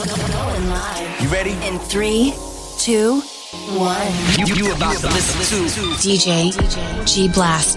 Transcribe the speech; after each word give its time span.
Going 0.00 0.70
live. 0.70 1.20
You 1.20 1.28
ready? 1.28 1.52
In 1.66 1.78
three, 1.78 2.32
two, 2.78 3.20
one. 3.76 4.06
You, 4.38 4.54
you 4.54 4.72
about 4.74 4.96
to 5.00 5.08
listen 5.08 5.66
to 5.68 5.90
DJ 6.00 7.06
G 7.06 7.28
Blast. 7.28 7.76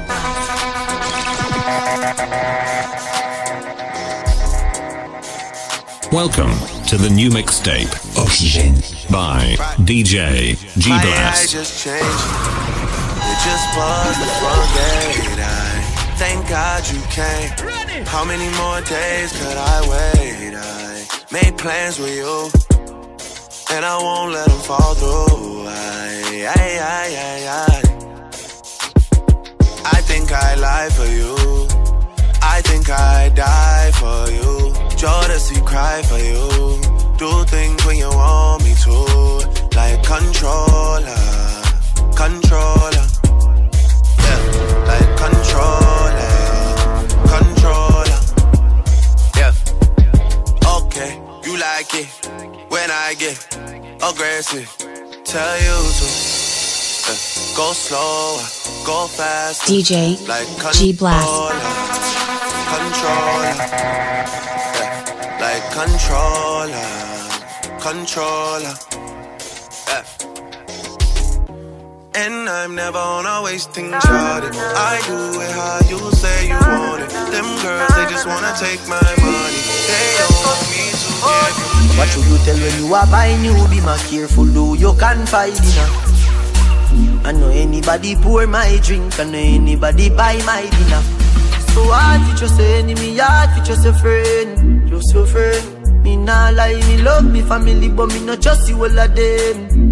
Welcome 6.12 6.52
to 6.88 6.98
the 6.98 7.10
new 7.10 7.30
mixtape 7.30 7.90
Oxygène. 8.16 8.78
by 9.12 9.56
DJ 9.84 10.56
G 10.80 10.90
My 10.90 10.98
eyes 10.98 11.04
Blast. 11.04 11.52
just 11.52 11.84
changed. 11.84 12.04
It 12.04 13.38
just 13.44 13.66
buzzed 13.76 14.20
the 14.22 14.30
front 14.40 14.70
gate. 14.76 15.40
I 15.40 16.16
thank 16.18 16.48
God 16.48 16.84
you 16.90 17.02
came. 17.10 18.06
How 18.06 18.24
many 18.24 18.46
more 18.58 18.82
days 18.82 19.32
could 19.34 19.58
I 19.58 19.82
wait? 19.90 20.53
Made 21.34 21.58
plans 21.58 21.98
with 21.98 22.16
you, 22.16 22.52
and 23.76 23.84
I 23.84 23.98
won't 24.00 24.34
let 24.34 24.48
them 24.48 24.60
fall 24.60 24.94
through. 24.94 25.66
I, 25.66 26.46
I, 26.46 26.78
I, 26.78 27.06
I, 27.28 27.48
I. 27.50 27.82
I 29.98 30.02
think 30.02 30.32
I 30.32 30.54
lie 30.54 30.90
for 30.90 31.08
you. 31.08 31.34
I 32.44 32.62
think 32.62 32.88
I 32.92 33.30
die 33.30 33.92
for 33.94 34.30
you. 34.30 34.74
Jodeci 34.96 35.66
cry 35.66 36.04
for 36.04 36.20
you. 36.20 36.80
Do 37.18 37.44
things 37.46 37.84
when 37.88 37.98
you 37.98 38.10
want 38.10 38.64
me 38.64 38.76
to. 38.86 38.94
Like 39.76 40.04
controller, 40.04 41.26
controller. 42.16 43.08
Yeah, 44.22 44.86
like 44.86 45.18
controller. 45.18 46.03
You 51.92 52.00
like 52.00 52.08
it 52.08 52.72
when 52.72 52.90
I 52.92 53.16
get 53.18 53.38
aggressive. 54.02 54.70
Tell 55.24 55.58
you 55.58 55.78
to 56.00 56.06
yeah, 56.06 57.10
uh, 57.10 57.58
go 57.58 57.74
slower, 57.74 58.42
go 58.86 59.08
faster. 59.08 59.74
DJ 59.74 60.28
Like 60.28 60.48
G 60.74 60.94
Blast. 60.94 61.28
Controller, 62.74 63.56
yeah, 63.60 64.28
like 65.40 65.64
controller, 65.72 66.90
controller. 67.80 68.76
Yeah. 69.88 70.04
And 72.16 72.48
I'm 72.48 72.76
never 72.76 73.00
on 73.00 73.26
always 73.26 73.66
think 73.66 73.88
about 73.90 74.44
it. 74.44 74.56
I 74.56 75.02
do 75.08 75.42
it 75.42 75.52
how 75.52 75.80
you 75.90 76.12
say 76.12 76.48
you 76.48 76.54
want 76.54 77.02
it. 77.04 77.10
Them 77.10 77.46
girls, 77.62 77.96
they 77.96 78.06
just 78.10 78.28
wanna 78.28 78.54
take 78.60 78.80
my 78.88 79.02
money. 79.02 79.62
They 79.88 80.16
don't 80.20 80.46
want 80.46 80.62
me 80.70 80.84
to 80.92 81.10
give 81.10 81.24
oh, 81.24 81.68
you. 81.68 81.73
What 81.98 82.10
should 82.10 82.26
you 82.26 82.38
tell 82.46 82.58
when 82.58 82.76
you 82.84 82.94
are 82.94 83.08
buying 83.08 83.44
you? 83.46 83.54
Be 83.70 83.80
my 83.82 83.98
careful, 84.10 84.46
do 84.46 84.76
you 84.78 84.94
can 84.98 85.26
find 85.26 85.56
dinner. 85.56 85.90
I 87.26 87.32
know 87.32 87.50
anybody 87.50 88.16
pour 88.16 88.46
my 88.48 88.80
drink, 88.84 89.20
I 89.20 89.24
know 89.24 89.38
anybody 89.38 90.10
buy 90.10 90.38
my 90.46 90.62
dinner. 90.62 91.02
So 91.74 91.84
hard 91.90 92.22
for 92.30 92.38
just 92.38 92.60
a 92.60 92.66
enemy, 92.78 93.18
hard 93.18 93.50
for 93.58 93.64
just 93.66 93.86
a 93.86 93.94
friend, 93.94 94.90
just 94.90 95.14
your 95.14 95.26
friend. 95.26 96.04
Me 96.04 96.18
nah 96.18 96.50
lie, 96.50 96.76
me 96.88 97.02
love 97.02 97.32
me 97.32 97.42
family, 97.42 97.90
but 97.90 98.08
me 98.08 98.20
not 98.26 98.42
just 98.42 98.66
see 98.66 98.74
all 98.74 99.00
of 99.00 99.16
them. 99.16 99.84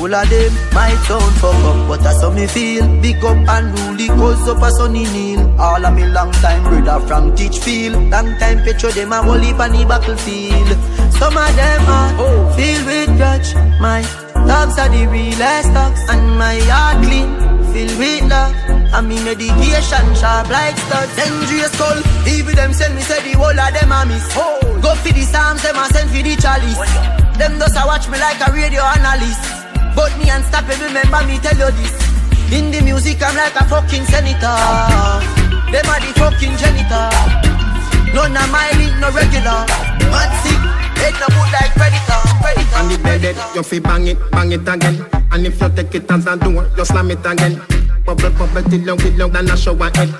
All 0.00 0.14
of 0.14 0.30
them 0.30 0.52
might 0.72 0.94
sound 1.06 1.34
fuck 1.36 1.54
up, 1.54 1.88
but 1.88 2.00
that's 2.00 2.22
how 2.22 2.30
me 2.30 2.46
feel. 2.46 2.86
Big 3.02 3.16
up 3.24 3.36
and 3.36 3.78
rule 3.78 4.00
it 4.00 4.08
goes 4.16 4.48
up 4.48 4.62
a 4.62 4.70
sunny 4.70 5.04
kneel. 5.04 5.60
All 5.60 5.84
of 5.84 5.92
me 5.92 6.06
long 6.06 6.30
time 6.32 6.62
brother 6.62 7.04
from 7.06 7.34
Teachfield. 7.34 8.10
Long 8.10 8.38
time 8.38 8.58
petro 8.64 8.90
them 8.90 9.12
a 9.12 9.22
heap 9.40 9.58
on 9.58 9.72
the 9.72 9.84
battlefield. 9.84 10.97
Some 11.18 11.36
of 11.36 11.50
them 11.56 11.82
are 11.86 12.54
filled 12.54 12.86
with 12.86 13.10
grudge. 13.18 13.54
My 13.80 14.02
dogs 14.46 14.78
are 14.78 14.88
the 14.88 15.06
realest 15.10 15.74
dogs, 15.74 16.00
and 16.08 16.38
my 16.38 16.58
heart 16.70 17.02
clean, 17.04 17.28
filled 17.74 17.98
with 17.98 18.30
love. 18.30 18.54
And 18.94 19.08
me 19.08 19.20
medication 19.22 20.08
sharp 20.14 20.48
like 20.48 20.78
studs. 20.78 21.12
Dangerous 21.18 21.72
skull, 21.74 21.98
even 22.26 22.54
them 22.54 22.72
send 22.72 22.94
me 22.94 23.02
say 23.02 23.20
the 23.26 23.36
whole 23.36 23.50
of 23.50 23.70
them 23.74 23.92
a 23.92 24.06
miss. 24.06 24.24
Go 24.80 24.94
for 24.94 25.12
the 25.12 25.24
psalms, 25.26 25.60
them 25.62 25.76
a 25.76 25.84
send 25.92 26.08
for 26.08 26.22
the 26.22 26.34
chalice. 26.38 26.78
Them 27.36 27.58
just 27.58 27.76
a 27.76 27.82
watch 27.84 28.08
me 28.08 28.18
like 28.18 28.40
a 28.40 28.48
radio 28.50 28.82
analyst. 28.82 29.42
But 29.94 30.14
me 30.16 30.30
unstoppable, 30.30 30.86
remember 30.86 31.20
me 31.26 31.36
tell 31.42 31.58
you 31.58 31.70
this. 31.76 31.94
In 32.54 32.70
the 32.70 32.80
music, 32.80 33.20
I'm 33.20 33.36
like 33.36 33.58
a 33.58 33.64
fucking 33.68 34.06
senator. 34.06 34.56
Them 35.68 35.84
are 35.84 36.00
the 36.00 36.10
fucking 36.16 36.54
janitor. 36.56 37.10
None 38.14 38.32
of 38.32 38.48
my 38.48 38.70
link, 38.80 38.96
no 39.02 39.12
regular. 39.12 39.66
Mad 40.08 40.32
sick, 40.40 40.62
head 41.00 41.14
no 41.20 41.26
good 41.34 41.50
like 41.54 41.72
predator. 41.78 42.20
Predator. 42.42 42.76
On 42.78 42.88
the 42.88 42.98
bed, 43.02 43.24
it, 43.24 43.36
you 43.54 43.62
fi 43.62 43.78
bang 43.80 44.06
it, 44.08 44.18
bang 44.30 44.52
it 44.52 44.68
again. 44.68 45.04
And 45.32 45.46
if 45.46 45.60
you 45.60 45.68
take 45.70 45.94
it 45.94 46.10
as 46.10 46.26
a 46.26 46.36
door, 46.36 46.68
you 46.76 46.84
slam 46.84 47.10
it 47.10 47.24
again. 47.24 47.60
Bubble, 48.04 48.30
bubble, 48.30 48.62
till 48.70 48.80
long, 48.84 48.98
till 48.98 49.12
long, 49.16 49.32
than 49.32 49.50
a 49.50 49.56
shower 49.56 49.90
head. 49.94 50.10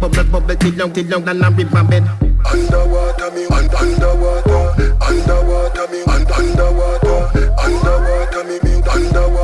Bubble, 0.00 0.24
bubble, 0.24 0.56
till 0.56 0.74
long, 0.74 0.92
till 0.92 1.06
long, 1.06 1.24
than 1.24 1.44
a 1.44 1.50
river 1.50 1.84
bed. 1.84 2.04
Underwater 2.46 3.30
me, 3.34 3.44
un- 3.50 3.70
underwater, 3.74 4.62
underwater 5.02 5.86
me, 5.90 6.00
un- 6.06 6.26
underwater, 6.30 7.18
underwater 7.58 8.44
me, 8.44 8.56
me, 8.62 8.74
underwater, 8.86 9.35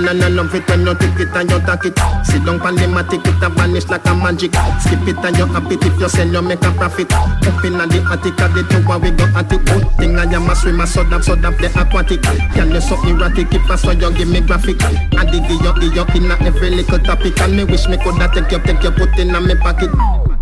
la 0.00 0.12
la 0.12 0.28
love 0.28 0.54
it 0.54 0.68
when 0.68 0.86
you 0.86 0.94
take 0.94 1.20
it 1.20 1.36
and 1.36 1.50
you 1.50 1.60
take 1.60 1.84
it. 1.84 1.98
Sit 2.24 2.44
down 2.44 2.58
pan 2.60 2.74
the 2.74 2.86
matic, 2.88 3.24
it 3.26 3.42
a 3.42 3.48
vanish 3.48 3.88
like 3.88 4.06
a 4.06 4.14
magic. 4.14 4.54
Skip 4.80 5.06
it 5.06 5.18
and 5.24 5.36
you 5.36 5.46
happy 5.46 5.76
if 5.76 6.00
you 6.00 6.08
sell, 6.08 6.26
you 6.26 6.42
make 6.42 6.64
a 6.64 6.70
profit. 6.72 7.12
Up 7.12 7.64
in 7.64 7.76
the 7.76 7.98
attic, 8.10 8.40
at 8.40 8.52
the 8.54 8.62
tower 8.68 8.98
we 8.98 9.10
go 9.10 9.24
at 9.36 9.52
it. 9.52 9.64
Good 9.64 9.84
thing 9.98 10.18
I 10.18 10.24
am 10.24 10.48
a 10.48 10.54
swimmer, 10.56 10.86
so 10.86 11.04
that 11.04 11.24
so 11.24 11.36
that 11.36 11.58
the 11.58 11.68
aquatic. 11.78 12.22
Can 12.22 12.70
you 12.70 12.80
so 12.80 12.96
erratic 13.06 13.52
if 13.52 13.70
I 13.70 13.76
saw 13.76 13.92
you 13.92 14.12
give 14.12 14.28
me 14.28 14.40
graphic? 14.40 14.82
I 14.82 15.24
dig 15.24 15.48
you, 15.48 15.72
dig 15.78 15.94
you 15.94 16.04
in 16.16 16.30
a 16.30 16.36
every 16.42 16.70
little 16.70 16.98
topic, 16.98 17.38
and 17.40 17.56
me 17.56 17.64
wish 17.64 17.86
me 17.88 17.96
coulda 17.98 18.30
take 18.32 18.50
you, 18.50 18.58
take 18.60 18.82
you, 18.82 18.90
put 18.90 19.18
in 19.18 19.34
a 19.34 19.40
me 19.40 19.54
pocket. 19.54 19.90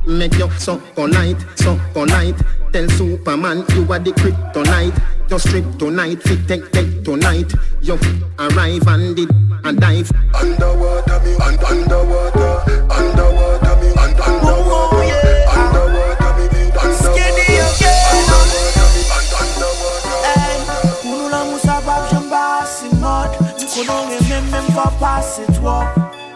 Make 0.07 0.39
you 0.39 0.49
so 0.59 0.79
polite, 0.95 1.37
so 1.57 1.79
polite. 1.93 2.37
Tell 2.73 2.89
Superman 2.91 3.65
you 3.75 3.91
are 3.93 3.99
the 3.99 4.13
kryptonite. 4.13 4.95
Just 5.29 5.49
strip 5.49 5.65
tonight, 5.79 6.23
fit 6.23 6.47
take 6.47 6.71
take 6.73 7.03
tonight. 7.05 7.53
You 7.83 7.95
arrive 8.39 8.87
and 8.89 9.17
did 9.17 9.31
and 9.65 9.81
dive. 9.81 10.11
Underwater 10.35 11.19
me, 11.25 11.33
un- 11.35 11.59
underwater, 11.65 12.53
underwater 12.93 13.75
me, 13.81 13.89
un- 13.97 14.21
underwater, 14.21 15.09
underwater 15.49 16.31
me, 16.37 16.45
me, 16.53 16.63
underwater, 16.77 17.93
underwater 18.13 18.87
me, 18.95 19.03
un- 19.17 19.33
underwater. 19.43 20.19
Eh, 20.29 20.57
Kounou 21.03 21.29
la 21.31 21.41
moussa 21.45 21.77
pap 21.87 22.03
jem 22.11 22.27
basi 22.31 22.89
mod 23.01 23.31
Nou 23.59 23.69
konon 23.75 24.09
gen 24.09 24.23
men 24.29 24.45
men 24.51 24.67
fa 24.75 24.87
pase 25.01 25.45
twop 25.57 25.89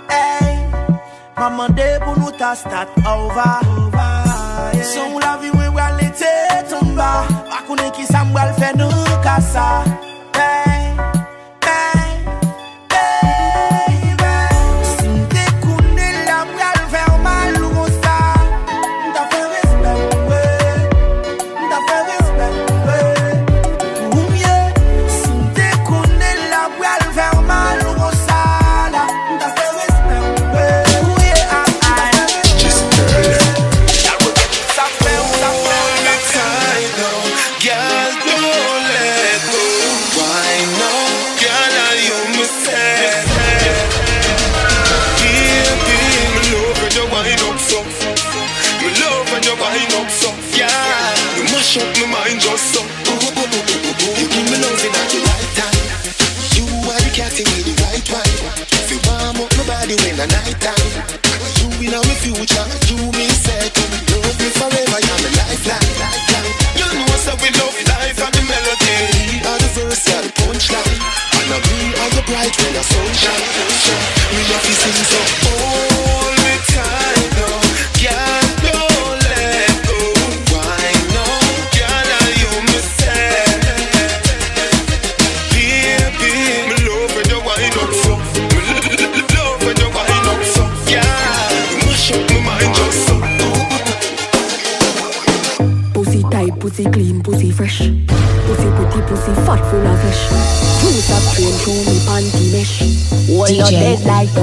Ey, 0.09 0.48
eh, 0.48 0.56
maman 1.38 1.69
de 1.76 1.88
pou 2.04 2.15
nou 2.21 2.31
ta 2.38 2.54
start 2.54 2.88
over 3.06 3.60
Son 4.92 5.19
la 5.21 5.37
vi 5.41 5.48
we 5.50 5.69
wale 5.69 5.98
te 5.98 6.01
tomba 6.01 6.01
konen 7.72 7.93
ki 7.97 8.05
sa 8.05 8.21
mbral 8.28 8.53
fè 8.60 8.75
nou 8.77 8.93
kasa. 9.25 9.91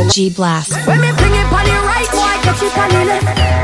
G 0.10 0.30
Blast. 0.30 0.72
when 0.88 1.02
me 1.02 1.08
it 1.34 1.46
on 1.54 1.66
the 1.66 1.72
right, 1.86 2.10
boy, 2.12 2.52
on 2.78 2.90
the 2.90 3.06
left. 3.06 3.59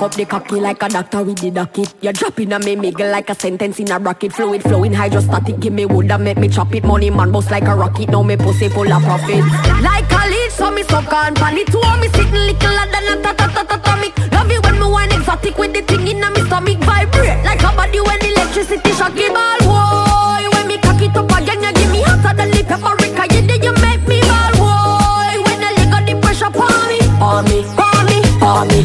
Me. 0.00 0.06
Lock 0.06 0.12
up 0.12 0.16
the 0.16 0.24
cocky 0.24 0.60
like 0.60 0.82
a 0.82 0.88
doctor 0.88 1.22
with 1.22 1.38
the 1.40 1.50
docket. 1.50 1.94
You 2.00 2.12
drop 2.12 2.40
in 2.40 2.52
a 2.52 2.58
me 2.58 2.76
miggle 2.76 3.10
like 3.10 3.30
a 3.30 3.34
sentence 3.34 3.78
in 3.80 3.90
a 3.90 4.00
bracket. 4.00 4.32
Fluid 4.32 4.62
flowing 4.62 4.92
hydrostatic. 4.92 5.60
Give 5.60 5.72
me 5.72 5.86
wood 5.86 6.10
and 6.10 6.24
make 6.24 6.38
me 6.38 6.48
chop 6.48 6.74
it. 6.74 6.84
Money 6.84 7.10
man 7.10 7.30
bust 7.32 7.50
like 7.50 7.64
a 7.64 7.74
rocket. 7.74 8.08
Now 8.08 8.22
me 8.22 8.36
pussy 8.36 8.68
full 8.68 8.92
of 8.92 9.02
profit. 9.02 9.44
Like 9.82 10.10
a 10.10 10.28
lead, 10.28 10.52
so 10.52 10.70
me 10.70 10.82
suck 10.84 11.12
on 11.12 11.34
pan 11.34 11.58
it. 11.58 11.66
Two 11.66 11.80
me 12.00 12.08
sitting 12.08 12.32
littler 12.32 12.86
than 12.92 13.18
a 13.18 13.22
ta 13.22 13.32
ta 13.34 13.46
ta 13.48 13.62
ta 13.64 13.76
atomic. 13.76 14.16
Love 14.32 14.50
it 14.50 14.64
when 14.64 14.78
me 14.78 14.86
wine 14.86 15.12
exotic 15.12 15.58
with 15.58 15.72
the 15.74 15.82
thing 15.82 16.08
in 16.08 16.22
a 16.22 16.30
me 16.30 16.40
stomach. 16.46 16.78
Vibrate 16.78 17.44
like 17.44 17.62
a 17.62 17.72
body 17.76 18.00
when 18.00 18.24
electricity 18.24 18.92
shock 18.92 19.16
it 19.16 19.32
ball. 19.32 19.58
Boy, 19.60 20.48
when 20.52 20.66
me 20.66 20.78
cock 20.78 21.02
it 21.02 21.16
up 21.16 21.30
again, 21.30 21.62
you 21.62 21.72
give 21.74 21.90
me 21.92 22.02
hotter 22.02 22.34
than 22.36 22.50
the 22.50 22.64
paprika. 22.64 23.34
You 23.34 23.42
did 23.46 23.64
you 23.64 23.74
make 23.84 24.06
me 24.08 24.20
ball. 24.22 24.52
Boy, 24.56 25.44
when 25.44 25.60
the 25.60 25.70
leg 25.76 25.92
of 25.92 26.02
the 26.08 26.14
pressure 26.22 26.50
pour 26.50 26.72
me, 26.88 26.98
pour 27.20 27.42
me, 27.44 27.58
pour 27.76 28.00
me, 28.08 28.18
pour 28.40 28.64
me, 28.64 28.80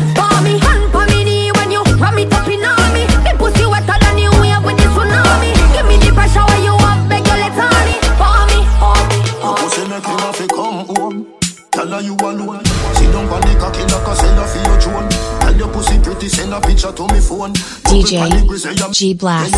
DJ 18.05 18.93
G 18.93 19.13
Blast. 19.15 19.55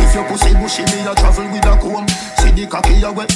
If 0.00 0.14
pussy 0.24 0.54
bushy, 0.54 0.82
me 0.84 1.04
a 1.04 1.14
travel 1.14 1.44
with 1.52 1.66
a 1.66 1.76
comb. 1.76 2.08
See 2.38 2.50
the 2.52 2.66
cocky 2.66 3.00
wet, 3.12 3.30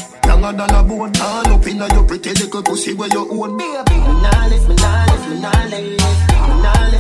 than 0.53 0.75
a 0.75 0.83
bone. 0.83 1.13
All 1.21 1.53
up 1.53 1.67
inna 1.67 1.93
your 1.93 2.05
pretty 2.05 2.31
little 2.31 2.63
pussy 2.63 2.95
where 2.95 3.09
you 3.09 3.29
own. 3.31 3.57
Me 3.57 3.75
nah 3.75 3.85
me 3.91 3.99
nah 4.01 4.57
me 4.69 4.75
nah. 4.75 5.05
Me 5.29 5.37
nah 5.39 5.69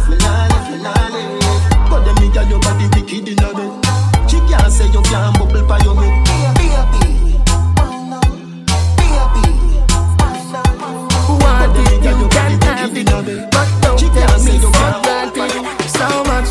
me 0.08 0.16
nah 0.18 0.68
me 0.68 0.82
nah 0.82 1.02
head. 6.02 6.31
But 13.20 13.68
don't 13.82 13.98
take 13.98 14.44
me 14.44 14.58
for 14.58 14.72
granted. 15.04 15.52
So 15.88 16.08
much, 16.24 16.48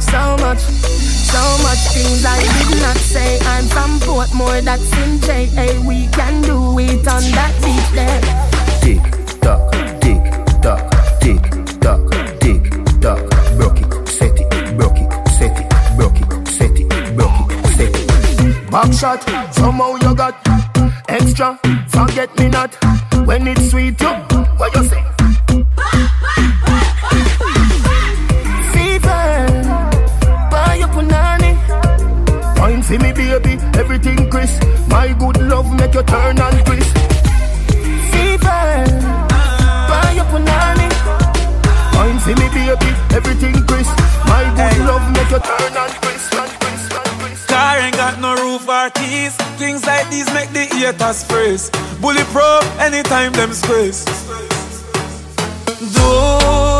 so 0.00 0.36
much, 0.44 0.60
so 0.60 1.42
much 1.64 1.82
things 1.94 2.24
I 2.24 2.40
did 2.40 2.82
not 2.82 2.96
say. 2.96 3.38
I'm 3.40 3.64
from 3.66 3.98
Portmore, 4.00 4.62
that's 4.62 4.92
in 4.98 5.20
JA. 5.20 5.80
We 5.86 6.06
can 6.08 6.42
do 6.42 6.78
it 6.78 7.06
on 7.08 7.22
that 7.32 7.54
beach 7.64 7.88
there. 7.96 8.20
Tick 8.82 9.02
tock, 9.40 9.72
tick 10.00 10.22
tock, 10.60 10.84
tick 11.20 11.42
tock, 11.80 12.04
tick 12.40 13.00
tock. 13.00 13.20
Broke 13.56 14.06
set 14.06 14.38
it, 14.38 14.76
broke 14.76 14.98
set 15.28 15.58
it, 15.58 15.96
broke 15.96 16.46
set 16.46 16.78
it, 16.78 17.16
broke 17.16 17.50
set 17.76 17.94
it. 17.94 18.70
Back 18.70 18.92
shot, 18.92 19.22
somehow 19.54 19.96
you 19.96 20.14
got 20.14 20.36
extra. 21.08 21.58
Forget 21.88 22.38
me 22.38 22.48
not 22.48 22.74
when 23.26 23.48
it's 23.48 23.70
sweet. 23.70 23.98
You, 24.00 24.08
what 24.58 24.74
you 24.74 24.84
say? 24.84 25.13
Fever, 28.72 29.24
buy 30.50 30.76
your 30.78 30.88
punani. 30.88 31.52
Wine 32.58 32.82
for 32.82 32.98
me, 32.98 33.12
baby, 33.12 33.58
everything 33.78 34.30
crisp. 34.30 34.62
My 34.88 35.12
good 35.18 35.40
love 35.42 35.70
make 35.78 35.94
you 35.94 36.02
turn 36.02 36.38
and 36.38 36.66
crisp. 36.66 36.96
Fever, 38.12 38.64
buy 39.90 40.12
your 40.14 40.26
punani. 40.32 40.88
Wine 41.96 42.18
for 42.20 42.34
me, 42.40 42.48
baby, 42.54 42.90
everything 43.14 43.54
crisp. 43.66 43.96
My 44.26 44.44
good 44.56 44.78
love 44.86 45.04
make 45.12 45.30
you 45.30 45.40
turn 45.40 45.76
and 45.76 45.92
crisp 46.02 46.34
and 46.34 46.50
crisp 46.60 46.92
and 46.92 47.20
crisp. 47.20 47.48
Car 47.48 47.78
ain't 47.78 47.96
got 47.96 48.20
no 48.20 48.34
roof 48.36 48.68
or 48.68 48.90
keys. 48.90 49.34
Things 49.58 49.84
like 49.86 50.08
these 50.10 50.32
make 50.34 50.50
the 50.50 50.66
haters 50.74 51.24
freeze. 51.24 51.70
Bulletproof 52.00 52.64
anytime 52.80 53.32
them 53.32 53.52
squeeze. 53.52 54.04
Do 55.92 56.10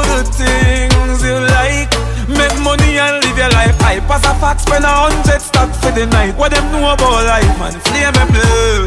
the 0.09 0.25
things 0.33 1.21
you 1.23 1.37
like. 1.53 1.93
Make 2.29 2.57
money 2.65 2.97
and 2.99 3.23
live 3.25 3.37
your 3.37 3.51
life. 3.51 3.77
I 3.83 4.01
pass 4.09 4.25
a 4.25 4.35
fact, 4.41 4.61
spend 4.63 4.85
a 4.85 4.89
hundred 4.89 5.43
stock 5.43 5.71
for 5.75 5.91
the 5.91 6.07
night. 6.07 6.37
What 6.37 6.53
them 6.53 6.73
know 6.73 6.93
about 6.93 7.25
life, 7.27 7.59
man? 7.59 7.73
Flame 7.85 8.17
and 8.17 8.31
blue. 8.33 8.87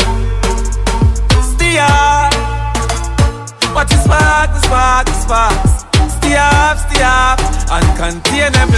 Steer. 1.43 1.85
What 3.75 3.91
is 3.93 4.01
spark, 4.01 4.49
the 4.49 4.59
spark, 4.59 5.05
the 5.05 6.33
up, 6.33 6.77
stay 6.79 7.03
up, 7.03 7.39
and 7.69 7.85
contain 7.95 8.51
them. 8.53 8.69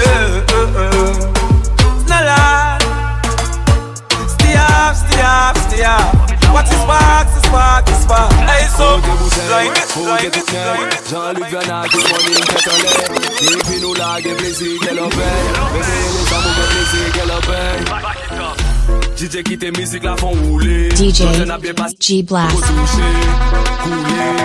Up, 4.60 4.96
stay 4.96 5.22
up, 5.22 5.55
stay 5.58 5.84
up. 5.84 6.15
What 6.51 6.65
is 6.67 6.75
spark, 6.84 7.27
the 7.27 7.28
spark, 7.50 7.86
the 7.86 7.94
spark. 7.94 8.32
Hey, 8.48 8.65
so. 8.77 8.88
Jean-Luc 11.10 11.53
Et 13.41 13.58
puis 13.65 13.79
nous 13.82 13.94
qu'elle 13.94 14.36
les 14.36 14.53
amours 16.34 16.56
qu'elle 17.13 17.32
DJ 19.18 19.44
qui 19.44 19.58
tes 19.58 19.72
musiques 19.72 20.03
la 20.03 20.15
font 20.15 20.32
rouler. 20.32 20.89
DJ 20.91 21.24
Jeune 21.36 21.51
a 21.51 21.58
bien 21.58 21.74
passé 21.74 21.96
G 22.00 22.24
Blast. 22.24 22.51
Faut 22.51 22.62
toucher, 22.62 23.01
couler, 23.84 23.96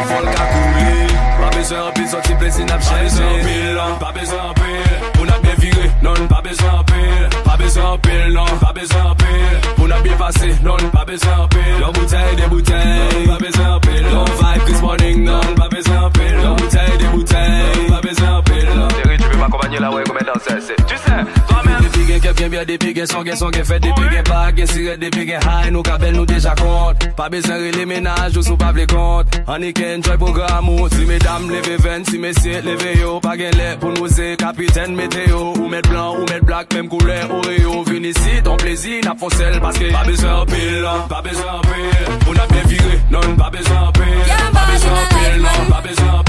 faut 0.09 0.23
le 0.25 0.31
couler 0.53 1.07
Pas 1.41 1.57
besoin 1.57 1.89
en 1.89 1.93
pile, 1.93 2.09
sorti 2.09 2.35
plaisir 2.35 2.67
n'a 2.67 2.77
pas 2.79 3.03
besoin 3.03 3.27
en 3.27 3.39
pile, 3.45 3.81
pas 4.01 4.13
besoin 4.13 4.43
en 4.51 4.55
pile. 4.55 5.21
On 5.21 5.29
a 5.29 5.39
bien 5.39 5.55
viré, 5.59 5.91
non, 6.03 6.15
pas 6.29 6.43
besoin 6.43 6.73
en 6.81 6.85
pile 6.85 7.34
Pas 7.75 7.81
besoin 7.81 7.93
en 7.95 7.99
pile, 7.99 8.33
non, 8.33 8.45
pas 8.61 8.73
besoin 8.73 9.05
en 9.05 9.15
pile 9.17 9.83
On 9.83 9.91
a 9.91 10.01
bien 10.01 10.17
passé, 10.17 10.55
non, 10.63 10.77
pas 10.93 11.05
besoin 11.05 11.39
en 11.39 11.49
pile 11.49 11.61
Leur 11.81 11.93
bouteille, 11.93 12.37
des 12.37 12.47
bouteilles, 12.47 13.27
pas 13.27 13.39
besoin 13.39 13.75
en 13.75 13.81
pile 13.81 14.03
Leur 14.13 14.25
vibe, 14.27 14.63
Chris 14.65 14.81
Morning, 14.81 15.31
pas 15.57 15.69
besoin 15.69 16.03
en 16.03 16.11
pile 16.11 16.37
Leur 16.41 16.55
bouteille, 16.55 16.99
des 16.99 17.07
bouteilles, 17.07 17.89
pas 17.89 18.01
besoin 18.01 18.37
en 18.37 18.43
pile 18.45 18.69
Chérie, 19.03 19.19
tu 19.19 19.29
peux 19.29 19.39
m'accompagner 19.39 19.79
là, 19.81 19.91
ouais, 19.91 20.05
comme 20.05 20.19
danser, 20.19 20.61
c'est 20.61 20.87
Tu 20.87 20.95
Des 20.95 21.74
pigs, 21.95 22.21
qui 22.21 22.35
bien 22.35 22.49
bien, 22.49 22.65
des 22.65 22.79
pigs, 22.79 23.05
son, 23.07 23.25
son, 23.37 23.51
fait 23.53 23.81
Des 23.81 23.93
pigs, 23.93 24.23
pas, 24.25 24.53
qui 24.53 24.67
sirette, 24.67 25.01
des 25.01 25.11
pigs, 25.11 25.39
high 25.43 25.73
Nous 25.73 25.83
cabelles, 25.83 26.15
nous 26.15 26.27
déjà 26.27 26.55
compte. 26.55 27.15
Pas 27.17 27.29
besoin 27.29 27.59
de 27.59 27.77
les 27.77 27.87
ménages, 27.87 28.37
ou 28.37 28.43
sous 28.43 28.57
pas 28.57 28.73
les 28.73 28.87
comptes. 28.87 29.27
On 29.47 29.61
est 29.63 29.73
qu'un 29.73 30.01
joy 30.03 30.17
programme, 30.17 30.69
ou 30.69 30.89
si 30.89 31.05
mesdames, 31.07 31.51
levez 31.51 31.77
20, 31.77 32.09
si 32.09 32.19
messieurs, 32.19 32.61
levez 32.65 33.01
yo 33.01 33.21
Pas 33.21 33.37
gain 33.37 33.51
lait 33.51 33.77
pour 33.79 33.91
nous, 33.91 34.09
c'est 34.09 34.37
capitaine 34.37 34.95
météo. 34.95 35.53
Ou 35.59 35.69
mettre 35.69 35.91
blanc, 35.91 36.17
ou 36.17 36.21
mettre 36.21 36.45
black, 36.45 36.73
même 36.75 36.89
couleur, 36.89 37.31
Oreo. 37.31 37.85
Viens 37.87 38.03
ici, 38.03 38.43
ton 38.43 38.57
plaisir, 38.57 39.05
n'a 39.05 39.15
pas 39.15 39.37
seul 39.37 39.61
Parce 39.61 39.79
que 39.79 39.93
pas 39.93 40.05
besoin 40.05 40.41
en 40.41 40.47
pile, 40.47 40.81
non, 40.83 41.09
pas 41.09 41.23
besoin 41.23 41.53
en 41.55 41.61
pile. 41.61 42.29
On 42.29 42.33
a 42.33 42.47
bien 42.47 42.63
viré, 42.67 43.01
non, 43.11 43.37
pas 43.37 43.51
besoin 43.51 43.89
en 43.89 43.93
pile. 43.93 44.05
Pas 44.53 44.73
besoin 44.73 44.93
en 44.93 45.15
pile, 45.15 45.43
non, 45.43 45.75
pas 45.75 45.81
besoin 45.81 46.13
en 46.21 46.25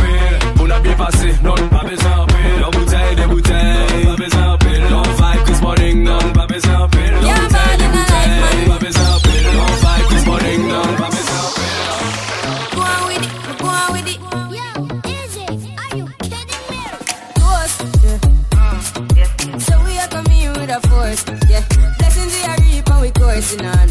pile 0.65 0.72
On 0.72 0.72
a 0.72 0.79
bien 0.79 0.93
passé, 0.93 1.34
non, 1.43 1.53
pas 1.69 1.84
besoin 1.88 2.17
en 2.19 2.25
pile 2.25 2.60
Leur 2.60 2.72
bouteille, 2.72 3.15
des 3.15 3.25
bouteilles, 3.27 4.05
pas 4.05 4.15
besoin 4.15 4.53
en 4.53 4.57
pile 4.57 4.84
Leur 4.89 5.03
vibe, 5.03 5.43
Chris 5.45 5.62
Morning, 5.62 6.03
non, 6.03 6.17
pas 6.34 6.48
besoin 6.48 6.79
en 6.79 6.89
pile 6.89 7.12
Leur 7.22 7.34
bouteille, 7.34 7.77
des 7.77 7.88
bouteilles, 7.88 8.67
pas 8.67 8.77
besoin 8.86 9.15
en 9.15 9.19
pile 9.19 9.43
Leur 9.53 9.65
vibe, 9.67 10.05
Chris 10.10 10.25
Morning, 10.25 10.67
non, 10.67 10.81
pas 10.98 11.10
besoin 11.10 11.41
en 11.45 11.51
pile 11.55 11.74
Go 12.75 12.81
on 12.81 13.07
with 13.07 13.24
it, 13.24 13.57
go 13.60 13.67
on 13.67 13.93
with 13.93 14.07
it. 14.07 14.19
Yo, 14.51 14.65
Izzy, 15.10 15.45
are 15.77 15.98
you 15.98 16.05
kidding 16.22 16.65
me? 16.69 16.79
Ghost, 17.39 17.77
yeah. 19.15 19.27
So 19.60 19.74
we 19.86 19.98
are 20.00 20.07
coming 20.10 20.50
with 20.53 20.69
a 20.69 20.79
force, 20.88 21.24
yeah. 21.50 21.63
Blessings 21.98 22.34
we 22.34 22.43
are 22.43 22.57
reap 22.60 22.89
and 22.89 23.01
we 23.01 23.12
coursing 23.12 23.65
on 23.65 23.85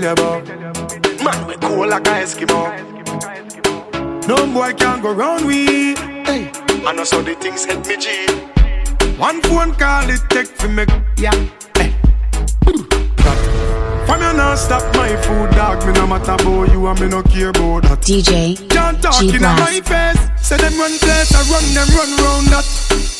tell 0.00 0.02
you 0.02 0.10
about. 0.10 0.46
Man, 1.22 1.46
we 1.46 1.54
cool 1.56 1.88
like 1.88 2.06
a 2.06 2.22
Eskimo. 2.22 2.62
No 4.26 4.36
boy 4.52 4.72
can 4.74 5.00
go 5.02 5.12
round 5.12 5.46
we. 5.46 5.94
Hey. 6.24 6.50
I 6.86 6.92
know 6.92 7.04
so 7.04 7.22
the 7.22 7.34
things 7.34 7.64
help 7.64 7.86
me 7.86 7.96
G. 7.96 8.26
One 9.18 9.40
phone 9.42 9.74
call 9.74 10.08
it 10.10 10.20
take 10.30 10.48
for 10.48 10.68
me. 10.68 10.84
Yeah. 11.16 11.32
Hey. 11.76 11.94
Hmm. 12.64 12.82
From 14.06 14.20
you 14.20 14.56
stop 14.56 14.94
my 14.96 15.16
food 15.22 15.50
dog 15.52 15.84
Me 15.86 15.92
no 15.94 16.06
matter 16.06 16.32
about 16.32 16.70
you 16.70 16.86
and 16.86 17.00
me 17.00 17.08
no 17.08 17.22
care 17.22 17.48
about 17.48 17.82
that 17.84 18.00
DJ 18.02 18.56
Don't 18.68 19.00
talk 19.00 19.22
in 19.22 19.40
my 19.40 19.80
face 19.80 20.46
Say 20.46 20.58
them 20.58 20.78
run 20.78 20.92
place 20.98 21.32
I 21.34 21.40
run 21.50 21.64
them 21.72 21.88
run 21.96 22.10
round 22.20 22.46
that 22.48 22.66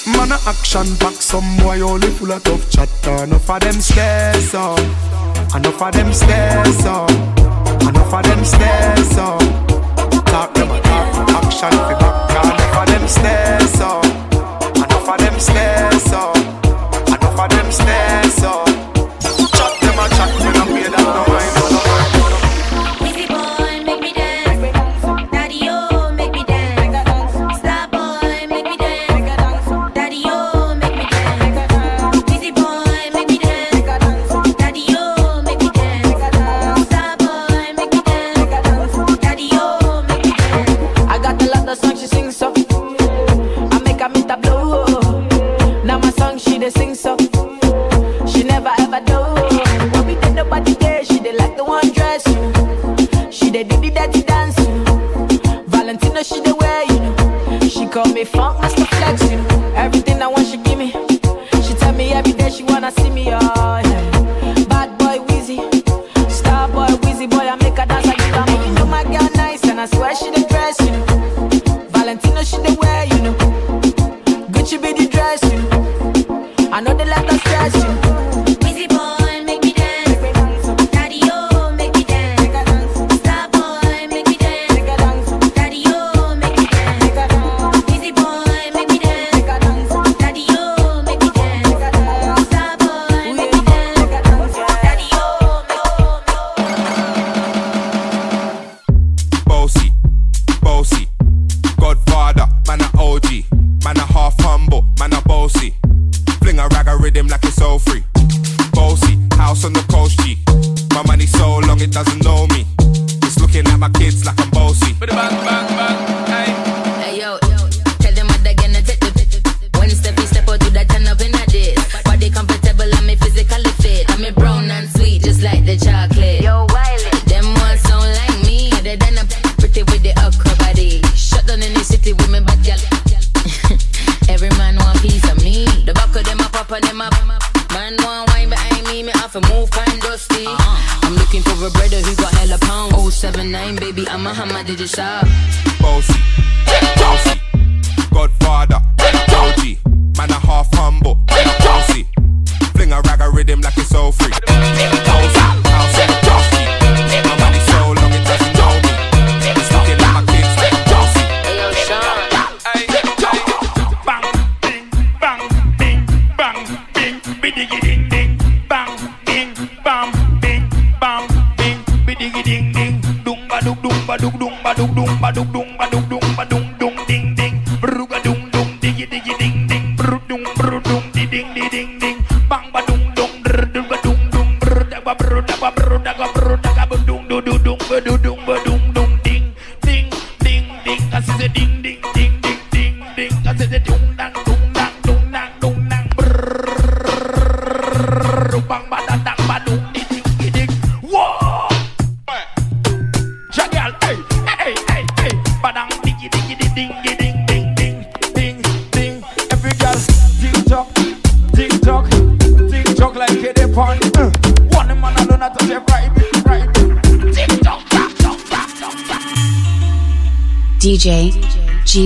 Man 0.07 0.31
a 0.31 0.39
action 0.47 0.95
back 0.97 1.15
some 1.15 1.57
boy 1.57 1.81
only 1.81 2.09
full 2.11 2.31
of 2.33 2.45
tough 2.45 2.71
chatter 2.71 3.25
Enough 3.25 3.49
of 3.49 3.61
them 3.61 3.81
stairs 3.81 4.51
so. 4.51 4.77
Enough 5.55 5.83
of 5.83 5.93
them 5.93 6.13
stairs 6.13 6.85
up. 6.85 7.11
Enough 7.83 8.13
of 8.13 8.23
them 8.25 8.45
stairs 8.45 9.17
up. 9.19 9.39
Talk 10.27 10.53
them 10.55 10.69
talk, 10.83 11.31
action 11.31 11.71
figure. 11.71 12.04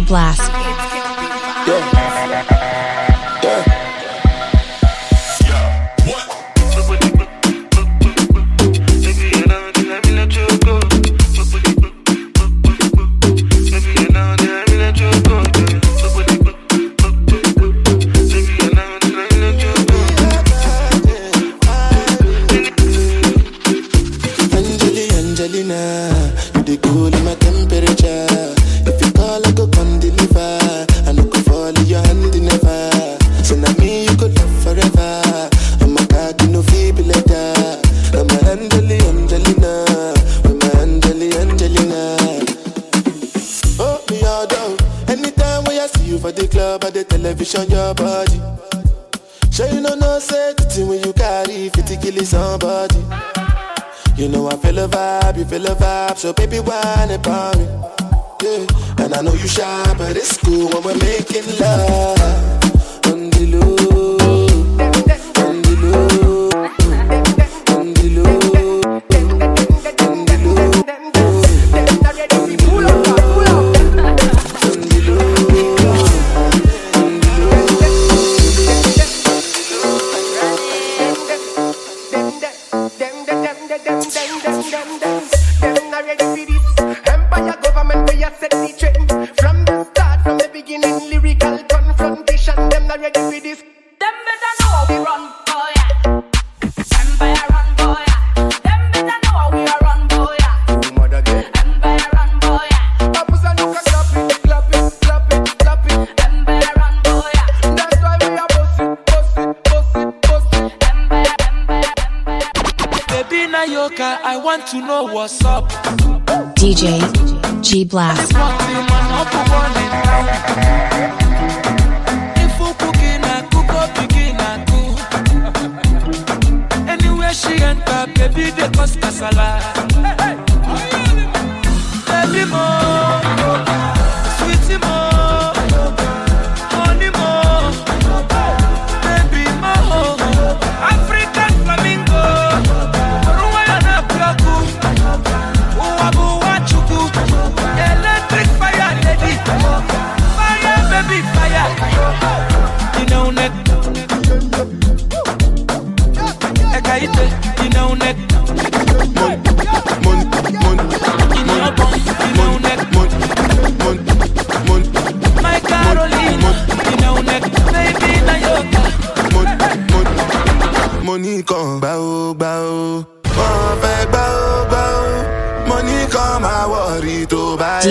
Blast. 0.02 0.58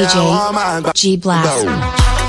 DJ 0.07 0.93
G 0.93 1.17
Blast. 1.17 2.26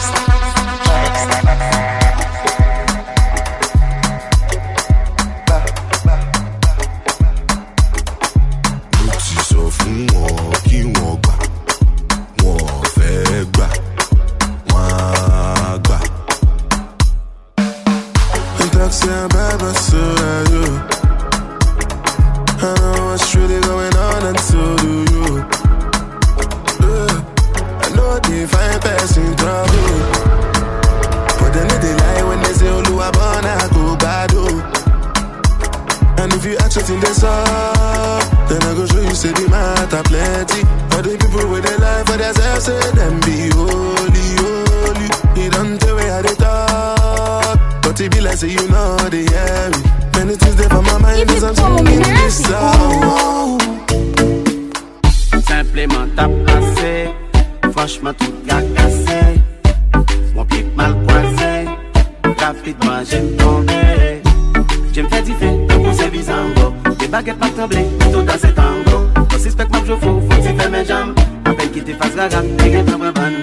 di 65.29 65.35
fe, 65.35 65.49
yo 65.69 65.83
kon 65.83 65.95
se 65.95 66.09
bizango 66.11 66.75
De 66.99 67.07
baget 67.07 67.37
pa 67.38 67.49
tremble, 67.51 67.85
to 68.12 68.23
dan 68.23 68.38
se 68.38 68.51
tango 68.53 68.99
Kon 69.29 69.38
se 69.38 69.51
spek 69.51 69.69
map 69.71 69.85
jo 69.87 69.97
fo, 70.01 70.21
fon 70.29 70.41
ti 70.43 70.55
fe 70.57 70.69
men 70.73 70.85
jam 70.88 71.14
Apen 71.45 71.69
ki 71.75 71.85
te 71.85 71.97
fas 72.01 72.17
gaga, 72.17 72.41
te 72.57 72.71
gen 72.73 72.87
tan 72.88 72.99
braban 73.03 73.37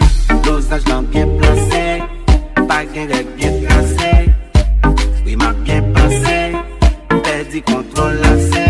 Dosaj 0.46 0.88
lan 0.90 1.06
bien 1.14 1.30
plase 1.38 1.84
Pa 2.68 2.82
gen 2.94 3.10
reg 3.14 3.30
bien 3.38 3.62
plase 3.66 4.12
Oui 5.26 5.36
ma 5.36 5.54
bien 5.62 5.86
plase 5.94 6.38
Perdi 7.22 7.62
kontrol 7.62 8.18
lase 8.24 8.66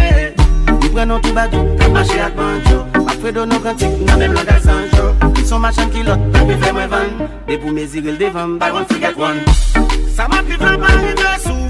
Di 0.82 0.89
prenon 0.89 1.21
tou 1.23 1.34
badou, 1.34 1.63
te 1.80 1.88
mache 1.91 2.19
ak 2.19 2.36
banjo. 2.36 2.84
Afredo 3.08 3.45
nou 3.47 3.63
kantik, 3.63 3.95
nan 4.04 4.19
men 4.19 4.36
blanda 4.36 4.60
sanjo 4.63 5.13
Ki 5.38 5.47
son 5.47 5.63
machan 5.63 5.91
ki 5.93 6.04
lot, 6.04 6.19
nan 6.36 6.51
pi 6.51 6.60
fe 6.60 6.75
mwen 6.75 6.91
van 6.91 7.15
De 7.47 7.60
pou 7.62 7.71
meziril 7.71 8.19
devan, 8.19 8.60
baron 8.60 8.88
figat 8.91 9.15
wan 9.19 9.39
Sa 10.15 10.28
ma 10.28 10.43
pi 10.43 10.60
vran 10.60 10.84
pa 10.84 10.91
yon 10.99 11.39
sou 11.43 11.64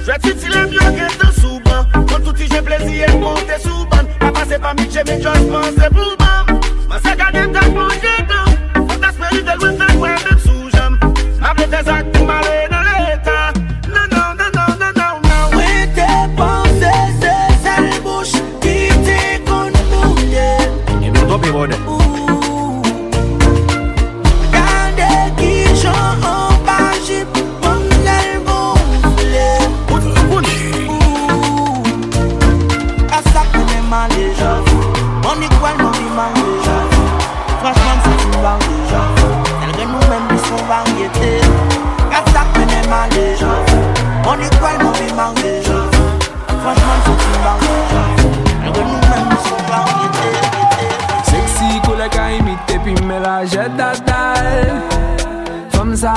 Jwè 0.00 0.16
titi 0.22 0.48
lèm 0.48 0.70
yo 0.72 0.84
gen 0.96 1.12
tan 1.20 1.32
souban 1.36 1.84
Kon 2.08 2.22
touti 2.24 2.46
jè 2.48 2.62
plezi 2.64 3.02
e 3.04 3.08
monte 3.20 3.58
souban 3.60 4.08
A 4.24 4.30
pase 4.32 4.56
pa 4.62 4.72
mi 4.78 4.86
jè 4.88 5.04
mi 5.08 5.18
jòs 5.20 5.42
panse 5.52 5.90
pouman 5.96 6.48
Mwen 6.88 7.02
se 7.04 7.12
gade 7.20 7.42
m 7.44 7.52
tak 7.52 7.68
moun 7.74 7.92
jè 8.00 8.14
tan 8.30 8.48
Mwen 8.86 9.04
tas 9.04 9.20
meri 9.20 9.42
del 9.44 9.60
wè 9.60 9.74
tan 9.82 10.00
wè 10.00 10.14
mèm 10.24 10.40
sou 10.46 10.72
jèm 10.72 10.96
A 11.44 11.52
ple 11.52 11.68
te 11.74 11.82
zak 11.90 12.08
pou 12.14 12.24
male 12.30 12.56
nan 12.72 12.88
l'Etat 12.88 13.60
Nan 13.92 14.08
nan 14.16 14.40
nan 14.40 14.56
nan 14.56 14.72
nan 14.80 14.96
nan 15.02 15.22
nan 15.28 15.56
Wè 15.58 15.70
te 15.98 16.08
panse 16.40 16.96
se 17.20 17.36
sel 17.66 17.92
bouch 18.06 18.40
Ki 18.64 18.76
te 19.04 19.20
kon 19.44 19.68
moun 19.92 20.24
jè 20.32 20.50
E 20.96 21.12
mwen 21.12 21.26
dobe 21.28 21.52
wode 21.58 21.76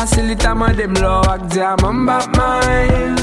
I 0.03 0.05
see 0.05 0.21
little 0.21 0.55
man 0.55 0.75
them 0.75 0.93
low 0.95 1.21
ak 1.23 1.47
di 1.47 1.61
a 1.63 1.79
man 1.79 2.05
back 2.05 2.27
mine. 2.35 3.15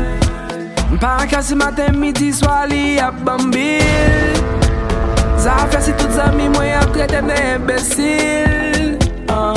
Mpa 0.97 1.29
kasi 1.29 1.53
maten 1.53 2.01
mi 2.01 2.09
ti 2.09 2.33
swali 2.33 2.97
ap 2.97 3.21
bambil. 3.21 4.33
Zafya 5.37 5.81
si 5.85 5.93
tout 5.93 6.09
zami 6.09 6.49
mwen 6.49 6.81
ap 6.81 6.89
kretem 6.95 7.29
de 7.29 7.37
embesil 7.53 8.97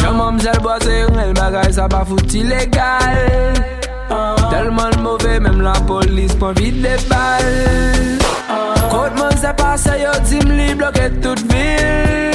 Yon 0.04 0.16
mam 0.20 0.36
jel 0.40 0.60
boze 0.64 0.92
yon 0.92 1.16
el 1.20 1.32
bagay 1.40 1.72
sa 1.72 1.88
pa 1.88 2.04
fouti 2.04 2.44
legal 2.44 3.56
Telman 4.52 5.00
mouve 5.00 5.40
mem 5.40 5.64
la 5.64 5.80
polis 5.88 6.36
pon 6.36 6.52
vide 6.60 7.00
bal. 7.08 7.48
Kote 8.92 9.16
man 9.16 9.36
se 9.40 9.52
pase 9.56 9.96
yo 10.04 10.12
di 10.28 10.44
mli 10.44 10.76
bloke 10.76 11.08
tout 11.24 11.40
vil. 11.48 12.33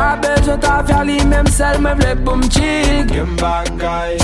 Pa 0.00 0.16
bezon 0.16 0.58
ta 0.64 0.74
fya 0.88 1.00
li 1.04 1.16
menm 1.30 1.48
sel 1.56 1.76
me 1.84 1.90
vle 1.98 2.12
pou 2.24 2.36
mchil 2.40 3.02
Gem 3.10 3.32
bagay 3.40 4.14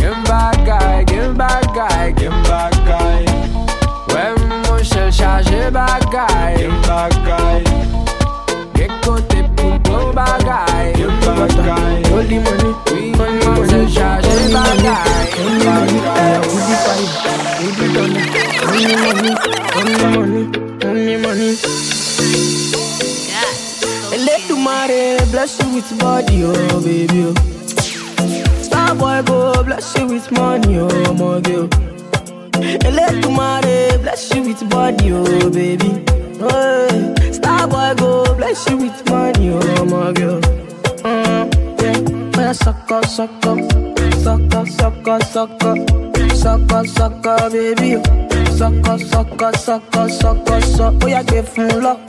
Gem 0.00 0.18
bagay, 0.28 0.96
gem 1.10 1.30
bagay, 1.38 2.12
gem 2.18 2.36
bagay 2.48 3.24
Wè 4.12 4.24
mwen 4.42 4.84
chel 4.90 5.08
chaje 5.18 5.60
bagay 5.76 6.58
Gem 6.58 6.74
bagay 6.88 7.64
Ge 8.76 8.90
kote 9.06 9.40
pou 9.56 9.80
pou 9.88 10.12
bagay 10.18 10.92
Gem 10.98 11.16
bagay 11.24 11.96
Only 12.12 12.38
money, 12.44 12.72
Oui, 12.92 13.08
mwen 13.16 13.72
chel 13.72 13.86
chaje 13.96 14.36
bagay 14.52 15.18
only 15.38 15.64
money, 15.64 15.98
I 16.04 16.38
will 16.44 16.62
be 16.68 16.74
fine. 16.84 17.08
We 17.60 17.68
be 17.78 17.86
done. 17.94 18.12
Only 18.68 18.94
money, 19.02 19.32
only 19.78 19.96
money, 20.12 20.44
only 20.84 21.16
money. 21.24 21.97
Let 24.68 25.30
bless 25.30 25.58
you 25.62 25.74
with 25.74 25.98
body, 25.98 26.42
oh 26.44 26.82
baby. 26.82 27.24
Oh. 27.24 28.62
Star 28.62 28.94
boy 28.94 29.22
go 29.24 29.64
bless 29.64 29.96
you 29.96 30.06
with 30.06 30.30
money, 30.32 30.78
oh 30.78 31.14
my 31.14 31.40
girl. 31.40 31.68
Let 32.92 33.22
the 33.22 33.30
mare 33.34 33.98
bless 33.98 34.34
you 34.34 34.42
with 34.42 34.68
body, 34.68 35.10
oh 35.12 35.50
baby. 35.50 36.04
Oh, 36.40 36.86
yeah. 36.92 37.32
Star 37.32 37.66
boy 37.66 37.94
go 37.96 38.34
bless 38.36 38.68
you 38.68 38.76
with 38.76 39.08
money, 39.08 39.48
oh 39.54 39.84
my 39.86 40.12
girl. 40.12 40.40
Mm, 41.00 42.36
yeah. 42.36 42.52
Suck 42.52 42.90
up, 42.92 43.06
suck 43.06 43.30
up, 43.46 43.58
suck 44.20 44.54
up, 44.54 44.68
suck 44.68 45.08
up, 45.08 45.22
suck 45.22 45.64
up, 45.64 45.78
suck 46.36 46.72
up, 46.72 46.86
suck 46.86 47.26
up, 47.26 47.52
baby. 47.52 48.02
Suck 48.52 48.86
up, 48.86 49.00
suck 49.00 49.42
up, 49.42 49.56
suck 49.56 49.96
up, 49.96 50.10
suck 50.10 50.50
up, 50.50 50.62
suck 50.62 50.80
up. 50.80 51.04
Oh, 51.04 51.06
yeah, 51.06 51.22
give 51.22 51.48
him 51.54 51.80
lock 51.82 52.00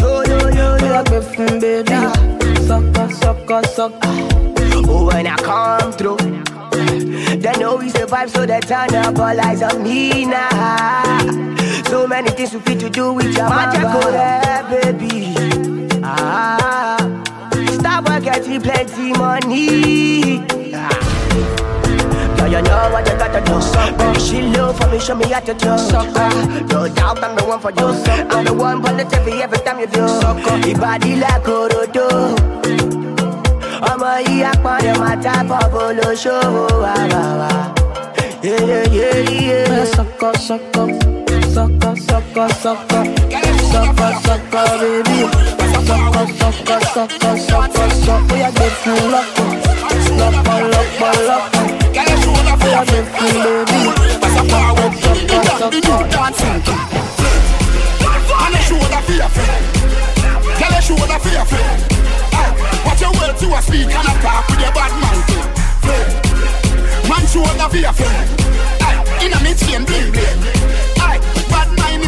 Yo, 0.00 0.22
yo, 0.22 0.48
yo, 0.48 0.76
yo, 0.76 1.02
give 1.04 1.30
him, 1.34 1.60
baby. 1.60 1.90
Suck 2.66 2.98
up, 2.98 3.12
suck 3.12 3.50
up. 3.50 3.92
Oh, 4.86 5.06
when 5.06 5.26
I 5.26 5.36
come 5.36 5.92
through, 5.92 6.16
they 7.38 7.52
know 7.58 7.76
we 7.76 7.90
survive, 7.90 8.30
so 8.30 8.44
they 8.44 8.60
turn 8.60 8.94
up 8.94 9.18
all 9.18 9.40
eyes 9.40 9.62
on 9.62 9.82
me 9.82 10.24
now. 10.26 11.18
So 11.86 12.06
many 12.06 12.30
things 12.30 12.52
we 12.54 12.60
fit 12.60 12.80
to 12.80 12.90
do 12.90 13.12
with 13.12 13.36
your 13.36 13.48
magic, 13.48 13.82
baby. 14.68 15.34
Ah, 16.02 16.96
stop 17.72 18.08
work, 18.08 18.24
getting 18.24 18.60
plenty 18.60 19.12
money. 19.12 20.63
Girl, 22.54 22.62
you 22.62 22.70
know 22.70 22.88
what 22.92 23.02
you 23.10 23.18
gotta 23.18 23.40
do. 23.42 23.58
Baby, 23.98 24.20
she 24.20 24.42
love 24.54 24.78
for 24.78 24.86
me, 24.88 25.00
show 25.00 25.16
me 25.16 25.26
how 25.28 25.40
to 25.40 25.54
do. 25.54 25.66
No 26.70 26.86
doubt 26.88 27.18
I'm 27.24 27.34
the 27.34 27.44
one 27.44 27.58
for 27.58 27.72
you. 27.72 27.88
I'm 28.30 28.44
the 28.44 28.54
one 28.54 28.80
positive 28.80 29.26
every 29.26 29.58
time 29.58 29.80
you 29.80 29.88
do. 29.88 30.06
Your 30.68 30.78
body 30.78 31.16
like 31.16 31.42
Orodo. 31.50 32.06
ọmọ 33.90 34.10
yìí 34.26 34.42
apọ̀nì 34.50 34.90
máa 35.00 35.16
tábọ̀ 35.24 35.64
bolo 35.72 36.08
ṣòwò 36.22 36.64
wà 36.82 36.94
wà 37.12 37.24
wà. 37.40 37.50
Well, 38.42 39.86
suck 39.94 40.22
up, 40.28 40.36
suck 40.46 40.76
up, 40.80 40.90
suck 41.54 41.84
up, 41.88 41.96
suck 42.08 42.36
up, 42.42 42.50
suck 42.62 42.92
up, 42.94 43.08
suck 43.72 44.00
up, 44.06 44.14
suck 44.26 44.54
up, 44.60 44.68
baby. 44.80 45.18
Suck 45.86 46.16
up, 46.20 46.28
suck 46.40 47.02
up, 47.02 47.44
shoulder 60.84 61.18
for 61.18 61.28
your 61.32 61.44
friend. 61.44 61.82
Aye, 62.34 62.82
Watch 62.84 63.00
your 63.00 63.12
words 63.12 63.40
to 63.40 63.46
a 63.56 63.62
speak 63.62 63.88
and 63.88 64.08
a 64.08 64.14
talk 64.20 64.46
with 64.48 64.60
your 64.60 64.72
bad 64.76 64.92
man. 65.00 65.18
Friend. 65.80 66.08
Man 67.08 67.24
shoulder 67.26 67.68
for 67.72 67.76
your 67.80 67.92
friend. 67.92 68.28
Aye, 68.84 69.24
In 69.24 69.32
a 69.32 69.40
mid 69.42 69.56
chain 69.56 69.84
bling 69.84 70.12
bling. 70.12 70.38
Aye, 71.00 71.20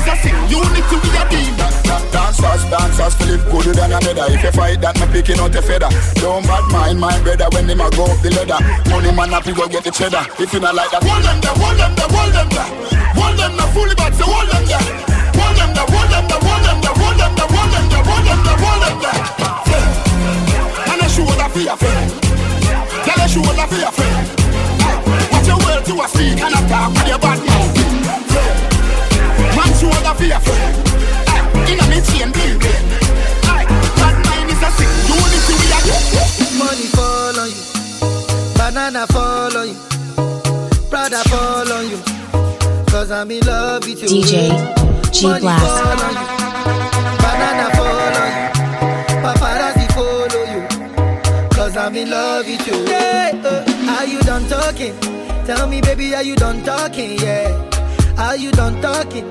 Bad 0.06 0.14
mind 0.14 0.14
is 0.14 0.14
a 0.14 0.14
sin. 0.22 0.36
You 0.48 0.60
need 0.70 0.86
to 0.86 0.96
be 1.02 1.10
a 1.10 1.24
demon. 1.28 1.72
Dancers, 2.12 2.62
dancers, 2.70 3.14
Philip 3.14 3.42
gooder 3.50 3.74
than 3.74 3.92
another. 3.92 4.26
If 4.32 4.42
you 4.42 4.52
fight 4.52 4.80
that, 4.80 4.94
me 5.00 5.06
picking 5.12 5.38
out 5.40 5.54
a 5.54 5.62
feather. 5.62 5.88
Don't 6.22 6.46
bad 6.46 6.64
mind 6.70 7.00
my 7.00 7.18
brother 7.22 7.48
when 7.52 7.68
him 7.68 7.80
a 7.80 7.90
go 7.90 8.04
up 8.06 8.20
the 8.22 8.30
ladder. 8.30 8.58
Money 8.90 9.12
man 9.12 9.30
happy 9.30 9.52
go 9.52 9.66
get 9.68 9.84
the 9.84 9.90
cheddar. 9.90 10.24
If 10.38 10.52
you 10.52 10.60
not 10.60 10.74
like 10.74 10.90
that, 10.90 11.02
Hold 11.02 11.24
them 11.24 11.40
there, 11.42 11.54
hold 11.58 11.76
them 11.76 11.92
there, 11.98 12.08
hold 12.08 12.32
them 12.32 12.48
there. 12.54 12.70
Hold 13.18 13.36
them 13.38 13.52
there, 13.56 13.70
fully 13.74 13.94
back, 13.98 14.12
so 14.14 14.24
hold 14.24 14.48
them 14.48 14.64
there. 14.66 14.78
Hold 15.36 15.56
them 15.58 15.70
there, 15.74 15.86
hold 15.90 16.08
them 16.10 16.24
there, 16.30 16.40
hold 16.40 16.62
them 16.64 16.78
there, 16.80 16.96
hold 16.96 17.16
them 17.18 17.32
there, 17.34 17.50
hold 17.50 17.70
them 17.74 17.86
there, 17.90 18.04
hold 18.06 18.24
them 18.26 18.40
there, 18.46 18.58
hold 18.62 18.80
them 18.86 18.96
there. 19.02 19.18
And 20.86 21.00
a 21.02 21.08
shoulder 21.10 21.48
for 21.50 21.62
your 21.66 21.76
friend. 21.76 22.08
Tell 23.04 23.18
a 23.20 23.26
shoulder 23.28 23.66
for 23.66 23.78
your 23.80 23.92
friend. 23.92 24.24
Aye, 24.86 25.02
Watch 25.34 25.48
your 25.50 25.58
words 25.66 25.84
to 25.90 25.94
a 25.98 26.06
speak 26.08 26.38
and 26.40 26.54
a 26.54 26.60
talk 26.70 26.94
with 26.94 27.08
your 27.10 27.18
bad 27.18 27.40
mouth. 27.42 28.75
Friend. 29.78 29.92
Man 29.92 30.02
shoulder 30.02 30.14
for 30.14 30.24
your 30.24 30.40
In 31.68 31.78
a 31.80 31.86
mid 31.88 32.04
chain 32.04 32.30
bling 32.32 32.58
bling. 32.58 32.88
Bad 33.96 34.16
mind 34.24 34.50
is 34.50 34.62
a 34.62 34.70
sin. 34.76 34.88
You 35.08 35.16
need 35.16 35.44
to 35.46 35.54
be 35.60 35.66
a 35.72 35.80
Money 36.58 36.86
fall 36.96 37.38
on 37.40 37.48
you, 37.50 37.62
banana 38.56 39.06
fall 39.08 39.56
on 39.56 39.68
you, 39.68 39.76
Prada 40.88 41.22
fall 41.28 41.72
on 41.72 41.90
you. 41.90 41.98
Cause 42.86 43.10
I'm 43.10 43.30
in 43.30 43.40
love 43.46 43.84
with 43.86 44.02
you. 44.02 44.08
DJ 44.08 45.12
G 45.12 45.26
Blast. 45.26 45.64
fall 45.64 46.00
you, 46.12 46.26
banana 47.20 47.68
fall 47.76 48.16
on 48.22 48.30
you, 48.32 48.44
paparazzi 49.22 49.86
follow 49.92 50.44
you. 50.52 51.48
Cause 51.50 51.76
I'm 51.76 51.94
in 51.96 52.10
love 52.10 52.46
with 52.46 52.66
you. 52.66 52.84
Yeah, 52.86 53.32
uh, 53.44 53.98
are 53.98 54.06
you 54.06 54.20
done 54.20 54.46
talking? 54.48 54.94
Tell 55.44 55.68
me, 55.68 55.80
baby, 55.80 56.14
are 56.14 56.22
you 56.22 56.36
done 56.36 56.62
talking? 56.64 57.18
Yeah. 57.18 57.66
Are 58.18 58.36
you 58.36 58.50
done 58.52 58.80
talking? 58.80 59.30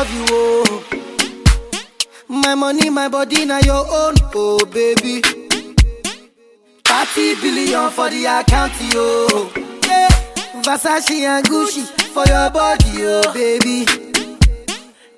love 0.00 0.14
you, 0.14 0.24
oh. 0.30 0.84
My 2.26 2.54
money, 2.54 2.88
my 2.88 3.08
body, 3.08 3.44
now 3.44 3.58
your 3.58 3.84
own, 3.86 4.14
oh 4.34 4.64
baby. 4.72 5.20
30 6.84 7.34
billion 7.42 7.90
for 7.90 8.08
the 8.08 8.24
account, 8.24 8.72
yo. 8.94 9.50
Yeah. 9.86 10.08
Versace 10.64 11.20
and 11.20 11.44
Gucci 11.46 11.84
for 12.14 12.24
your 12.26 12.48
body, 12.48 13.04
oh 13.04 13.30
baby. 13.34 13.84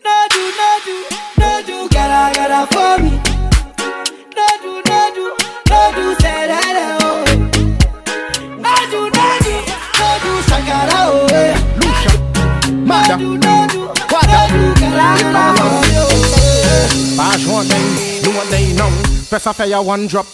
No 0.05 0.27
do, 0.35 0.43
no 0.59 0.71
do, 0.85 0.97
no 1.39 1.63
do, 1.65 1.89
gotta, 1.95 2.35
gotta 2.35 2.67
for 2.75 2.99
me. 3.05 3.11
No 4.35 4.47
do, 4.63 4.73
no 4.91 5.01
do, 5.15 5.27
no 5.71 5.81
do, 5.95 6.15
say 6.21 6.47
that, 6.51 6.99
oh. 7.03 7.23
No 8.65 8.75
do, 8.91 9.01
no 9.17 9.27
do, 9.47 9.55
no 9.99 10.09
do, 10.25 10.33
shakara, 10.49 11.01
oh. 11.07 11.29
eh. 11.31 11.55
No 12.85 13.62
do, 14.93 14.99
no 14.99 15.17
do, 15.17 15.25
no 15.25 15.25
do, 15.25 15.33
gotta, 15.33 15.33
gotta 15.33 15.63
for 15.63 15.81
me, 15.83 15.95
oh. 15.97 17.17
Bash 17.17 17.47
one 17.47 17.69
day, 17.69 18.21
do 18.23 18.31
one 18.37 18.51
day, 18.51 18.73
no. 18.75 18.89
Press 19.29 19.47
a 19.47 19.53
fire 19.53 19.83
one 19.83 20.07
drop. 20.07 20.27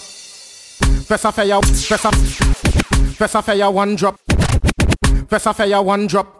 Press 1.07 1.25
a 1.25 1.33
fire, 1.33 1.61
press 1.61 2.05
a, 2.05 2.11
press 3.16 3.35
a 3.35 3.42
fire 3.42 3.71
one 3.71 3.97
drop. 3.97 4.16
Press 5.29 5.47
a 5.47 5.55
fire 5.55 5.83
one 5.83 6.07
drop. 6.07 6.35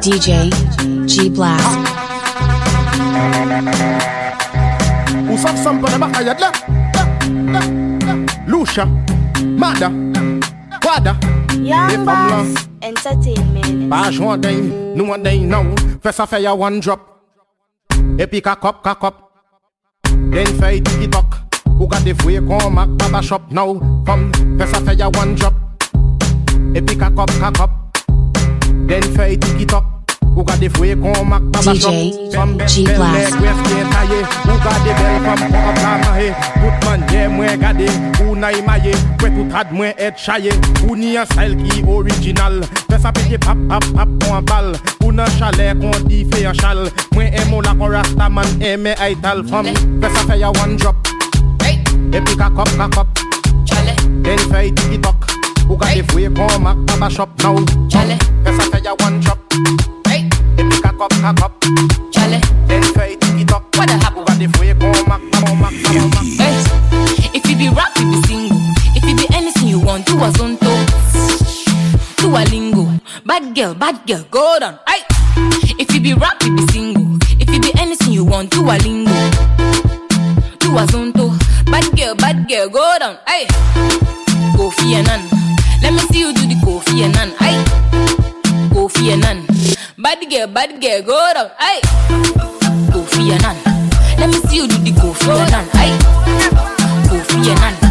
DJ 0.00 0.50
G 1.06 1.30
Blast. 1.30 1.64
Who's 5.26 5.44
up 5.44 5.56
some 5.56 5.84
on 5.84 5.90
the 5.90 5.98
back 5.98 6.20
of 6.20 6.26
your 6.26 6.34
left? 6.34 6.64
Lucia, 8.48 8.86
Mada, 9.42 9.90
Fada 10.82 11.18
Young 11.58 12.04
Boss 12.04 12.68
Entertainment. 12.82 13.88
Pas 13.90 14.10
joint 14.10 14.38
day, 14.38 14.60
nous 14.94 15.10
on 15.10 15.22
day 15.22 15.38
now 15.38 15.64
Ça 16.02 16.26
fait 16.26 16.42
ya 16.42 16.54
one 16.54 16.80
drop. 16.80 17.00
Et 18.18 18.26
puis 18.26 18.42
kakop, 18.42 18.82
kakop 18.82 19.14
Den 20.32 20.46
fait 20.46 20.80
tiki-tok 20.80 21.26
Ou 21.78 21.86
gade 21.86 22.14
fouye 22.20 22.40
kon 22.40 22.70
mak 22.70 22.88
baba 22.98 23.22
shop? 23.22 23.42
Now 23.50 23.78
fais 24.58 24.66
ça 24.66 24.80
fait 24.80 24.96
ya 24.96 25.08
one 25.08 25.34
drop. 25.34 25.54
Et 26.74 26.82
puis 26.82 26.96
kakop, 26.96 27.30
kakop 27.40 27.70
Den 28.88 29.02
fait 29.14 29.36
tiki-tok 29.36 29.84
Ou 30.40 30.44
gade 30.44 30.70
fouye 30.72 30.94
kon 30.96 31.26
mak 31.28 31.42
baba 31.52 31.74
DJ 31.74 31.80
shop 31.82 32.32
Femme, 32.32 32.56
G 32.66 32.84
bel 32.86 32.96
Blast. 32.96 33.12
leg, 33.12 33.42
west 33.42 33.60
bien 33.68 33.90
taillé 33.92 34.20
Ou 34.48 34.56
gade 34.64 34.94
bel 34.96 35.18
femme, 35.26 35.50
kon 35.52 35.68
ap 35.68 35.76
la 35.82 35.98
mahe. 36.00 36.28
Tout 36.54 36.86
manye 36.86 37.28
mwen 37.28 37.60
gade, 37.60 37.88
ou 38.24 38.34
na 38.34 38.50
imaye 38.52 38.94
Kwe 39.20 39.28
tout 39.34 39.52
ad 39.60 39.74
mwen 39.76 39.92
et 39.98 40.16
chaye. 40.16 40.54
Ou 40.88 40.96
ni 40.96 41.18
an 41.20 41.28
style 41.28 41.58
ki 41.60 41.84
original. 41.84 42.56
Fè 42.88 43.02
sa 43.02 43.12
peke 43.12 43.36
pap 43.44 43.60
pap 43.68 43.84
pap 43.92 44.16
kon 44.24 44.48
bal. 44.48 44.72
Ou 45.04 45.12
nan 45.12 45.28
chalet 45.36 45.76
kon 45.76 46.08
di 46.08 46.24
fe 46.32 46.46
an 46.48 46.56
chal. 46.56 46.86
Mwen 47.12 47.36
emo 47.42 47.60
la 47.60 47.76
kon 47.76 47.92
rastaman 47.92 48.56
eme 48.64 48.96
ay 48.96 49.20
tal 49.20 49.44
fam. 49.52 49.68
Fè 50.00 50.14
sa 50.16 50.24
fè 50.24 50.40
ya 50.40 50.56
one 50.64 50.80
drop. 50.80 50.96
Kakop 52.40 52.70
kakop 52.80 53.24
Den 54.24 54.40
fè 54.48 54.64
yi 54.64 54.72
tiki 54.72 55.04
tok. 55.04 55.28
Ou 55.68 55.76
fwe 55.76 56.32
kon 56.32 56.62
mak 56.64 56.80
baba 56.88 57.12
shop 57.12 57.28
now 57.44 57.60
Fè 57.92 58.56
sa 58.56 58.70
fè 58.72 58.86
ya 58.88 58.96
one 59.04 59.20
drop 59.20 59.99
E 61.00 61.02
pi 61.02 61.16
kakop 61.22 61.22
kakop 61.22 61.52
Den 62.68 62.82
fè 62.82 63.08
yi 63.10 63.16
tiki 63.16 63.44
tok 63.46 63.62
Ou 64.16 64.24
gade 64.24 64.46
fwe 64.52 64.74
kon 64.78 64.92
mak 65.08 65.22
baba 65.32 65.54
mak 65.54 65.72
baba 65.82 66.04
mak 66.12 66.24
Hey, 66.36 66.54
if 67.32 67.48
you 67.48 67.56
be 67.56 67.68
rap, 67.70 67.96
you 67.98 68.10
be 68.10 68.20
single. 68.28 68.58
If 68.94 69.04
you 69.08 69.16
be 69.16 69.26
anything 69.34 69.68
you 69.68 69.80
want, 69.80 70.04
do 70.04 70.12
a 70.18 70.28
zonto. 70.36 70.68
Do 72.18 72.36
a 72.36 72.44
lingo. 72.50 73.00
Bad 73.24 73.54
girl, 73.54 73.72
bad 73.74 74.06
girl, 74.06 74.24
go 74.30 74.58
down. 74.60 74.78
Hey, 74.86 75.00
if 75.78 75.90
you 75.94 76.00
be 76.02 76.12
rap, 76.12 76.42
you 76.42 76.54
be 76.54 76.66
single. 76.72 77.16
If 77.40 77.48
you 77.48 77.60
be 77.60 77.72
anything 77.80 78.12
you 78.12 78.24
want, 78.26 78.50
do 78.50 78.60
a 78.68 78.76
lingo. 78.84 79.10
Do 80.58 80.76
a 80.76 80.84
zonto. 80.92 81.32
Bad 81.70 81.96
girl, 81.96 82.14
bad 82.16 82.46
girl, 82.46 82.68
go 82.68 82.96
down. 82.98 83.16
Hey, 83.26 83.46
Kofi 84.54 84.92
Annan. 84.92 85.22
Let 85.82 85.94
me 85.94 86.00
see 86.12 86.20
you 86.20 86.34
do 86.34 86.42
the 86.46 86.56
Kofi 86.62 87.04
Annan. 87.04 87.30
Hey, 87.38 87.56
Kofi 88.74 89.12
Annan. 89.12 89.39
Bad 90.10 90.28
girl, 90.28 90.46
bad 90.48 90.80
girl, 90.80 91.02
go 91.02 91.32
down. 91.34 91.50
Hey, 91.56 91.80
Kofi 92.90 93.30
Annan. 93.30 93.56
Let 94.18 94.28
me 94.30 94.40
see 94.48 94.56
you 94.56 94.66
do 94.66 94.76
the 94.78 94.90
Kofi 94.90 95.28
Annan. 95.38 95.68
Hey, 95.70 95.96
Kofi 97.06 97.46
Annan. 97.48 97.74
Bad 97.74 97.89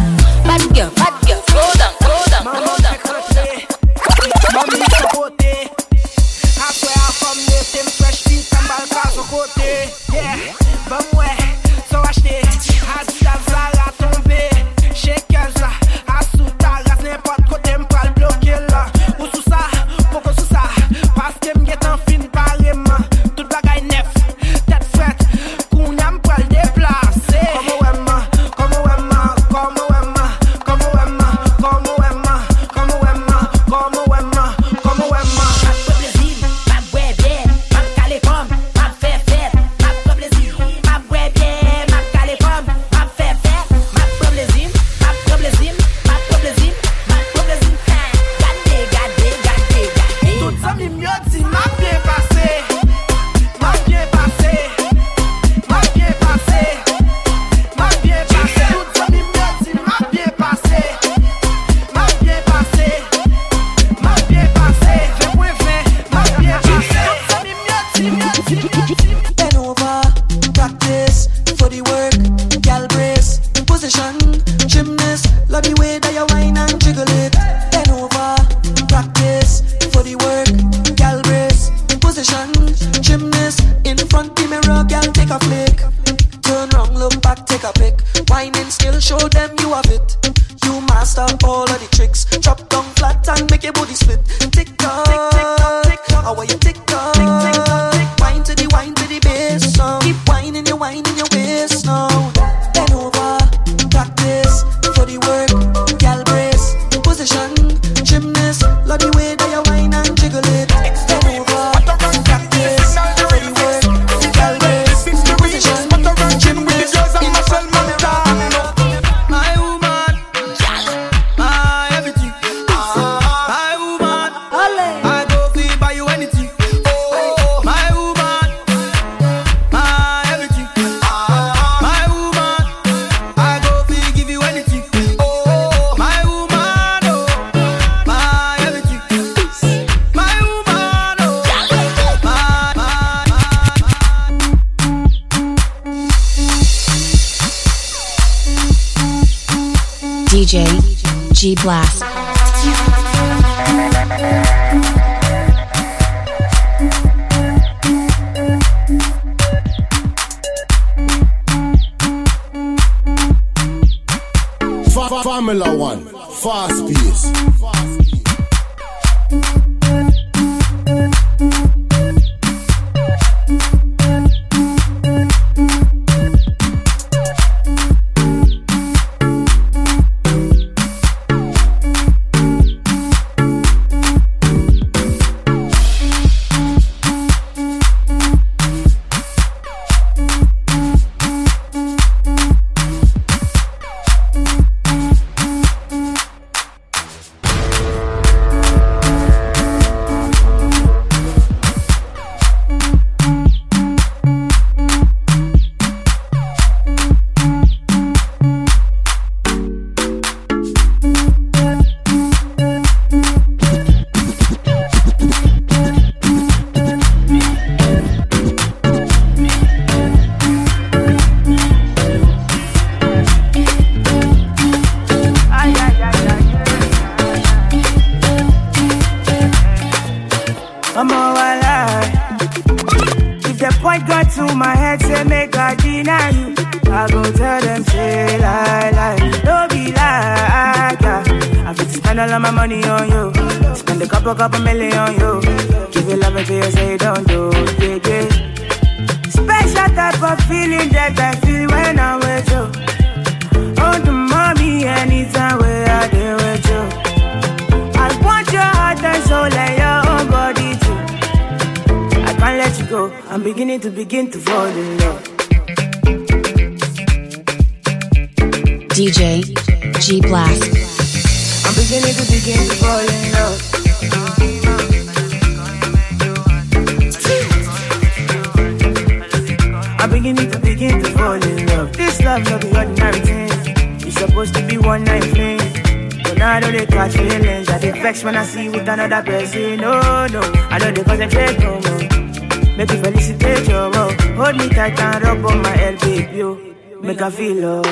feel, 297.40 297.64
oh. 297.64 297.82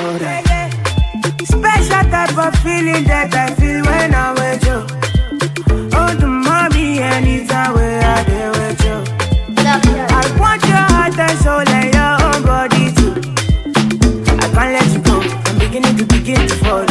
Special 1.43 2.03
type 2.13 2.37
of 2.37 2.53
feeling 2.61 3.03
that 3.05 3.33
I 3.33 3.47
feel 3.55 3.81
when 3.89 4.13
I'm 4.13 4.35
with 4.35 4.63
you. 4.69 4.79
Oh, 5.97 6.11
the 6.21 6.27
mommy, 6.27 6.99
anytime 6.99 7.73
where 7.73 7.99
I 7.99 8.23
there 8.29 8.51
with 8.51 8.81
you. 8.85 8.97
I 10.19 10.23
want 10.39 10.61
your 10.71 10.85
heart 10.93 11.17
and 11.17 11.37
soul 11.43 11.65
and 11.77 11.89
your 11.97 12.13
own 12.27 12.41
body 12.45 12.85
too. 12.97 13.13
I 14.43 14.47
can't 14.53 14.71
let 14.75 14.87
you 14.93 15.01
go. 15.09 15.17
I'm 15.47 15.57
beginning 15.57 15.97
to 15.97 16.05
begin 16.05 16.47
to 16.47 16.55
fall. 16.63 16.88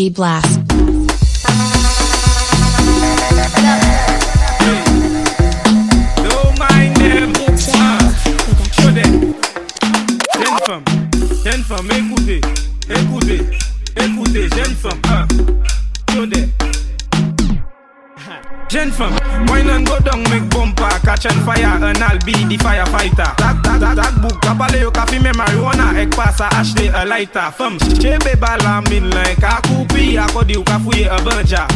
Energy 0.00 0.10
Blast. 0.10 0.60
Jeune 11.44 11.62
femme, 11.64 11.90
écoutez, 11.90 12.40
écoutez, 12.88 13.40
écoutez, 13.96 14.48
jeune 14.56 14.74
femme, 14.76 15.00
ah, 15.08 15.26
Jodé. 16.14 16.48
Jeune 18.70 18.92
femme, 18.92 19.12
wine 19.48 19.68
and 19.68 19.84
go 19.84 19.98
down, 19.98 20.22
make 20.30 20.48
bumper, 20.50 20.88
catch 21.04 21.26
on 21.26 21.40
fire, 21.44 21.84
and 21.84 21.98
I'll 21.98 22.18
be 22.24 22.32
the 22.32 22.56
firefighter. 22.56 23.39
pasa 26.20 26.48
achete 26.50 26.92
e 26.92 27.04
laita 27.06 27.50
Fem, 27.50 27.78
chebe 28.00 28.36
bala 28.36 28.82
min 28.90 29.08
len 29.10 29.36
Ka 29.40 29.60
koupi 29.66 30.18
akodi 30.18 30.56
ou 30.56 30.64
ka 30.64 30.78
fouye 30.78 31.08
e 31.08 31.18
banja. 31.24 31.66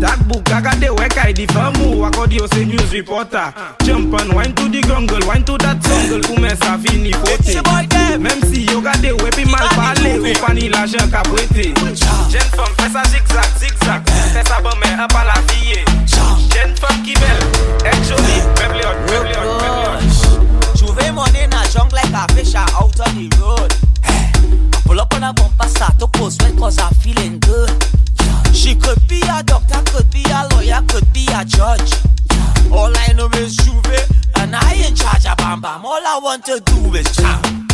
Takbouk 0.00 0.42
kakade 0.44 0.90
wekay 0.90 1.32
di 1.32 1.46
fem 1.46 1.74
ou 1.86 2.04
Akodi 2.04 2.40
ou 2.40 2.48
se 2.48 2.64
news 2.64 2.90
wi 2.90 2.98
reporter 2.98 3.52
Chumpan, 3.84 4.34
wine 4.34 4.54
to 4.54 4.68
di 4.68 4.80
grongle, 4.80 5.22
wine 5.26 5.44
to 5.44 5.56
dat 5.58 5.78
jungle 5.82 6.20
Koumen 6.26 6.56
sa 6.56 6.76
fini 6.78 7.12
fote. 7.12 7.62
Mem 8.18 8.40
si 8.50 8.66
yo 8.66 8.80
gade 8.80 9.12
wepi 9.22 9.44
mal 9.44 9.68
pale 9.78 10.18
Ou 10.18 10.34
pani 10.42 10.68
la 10.68 10.86
jen 10.86 11.10
ka 11.10 11.22
pwete 11.30 11.70
Jen 12.32 12.48
fem, 12.56 12.72
fè 12.80 12.90
sa 12.90 13.04
zigzag, 13.12 13.50
zigzag. 13.62 14.10
Fè 14.34 14.42
sa 14.48 14.60
bon 14.60 14.74
men 14.82 14.98
e 14.98 15.06
pala 15.14 15.38
fiye 15.46 15.84
Jen 16.50 16.74
fem 16.82 17.02
ki 17.06 17.14
bel, 17.22 17.46
ek 17.86 18.02
joli 18.10 18.42
Meble 18.58 18.82
hot, 18.82 18.98
meble 19.06 19.38
hot, 19.38 19.54
meble 19.62 19.86
hot 19.86 20.78
Chouve 20.78 21.10
mone 21.14 21.46
nan 21.46 21.66
jong 21.70 21.90
like 21.94 22.10
a 22.12 22.26
fish 22.34 22.54
out 22.54 22.82
on 22.82 23.14
the 23.14 23.30
road. 23.40 23.83
I 25.24 25.32
bump 25.32 25.54
a 25.58 25.66
sato 25.66 26.06
cause 26.08 26.36
well 26.40 26.54
cause 26.56 26.78
I'm 26.78 26.92
feeling 26.94 27.38
good. 27.38 27.70
She 28.52 28.74
could 28.74 29.00
be 29.08 29.22
a 29.22 29.42
doctor, 29.42 29.80
could 29.90 30.10
be 30.10 30.22
a 30.28 30.46
lawyer, 30.52 30.82
could 30.86 31.10
be 31.14 31.26
a 31.32 31.44
judge. 31.46 31.94
All 32.70 32.92
I 32.94 33.12
know 33.14 33.30
is 33.38 33.56
Juve, 33.56 34.00
and 34.36 34.54
I 34.54 34.74
in 34.86 34.94
charge 34.94 35.24
of 35.24 35.38
Bam 35.38 35.62
Bam. 35.62 35.86
All 35.86 36.06
I 36.06 36.20
want 36.22 36.44
to 36.46 36.60
do 36.60 36.94
is 36.94 37.10
jump. 37.16 37.73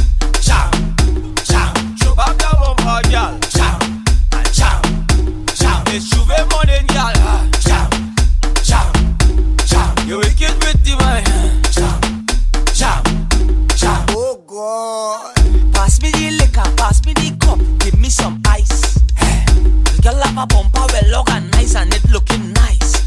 a 20.40 20.46
bumper 20.46 20.86
well 20.92 21.16
organized 21.20 21.76
and 21.76 21.92
it 21.92 22.04
looking 22.10 22.52
nice. 22.54 23.04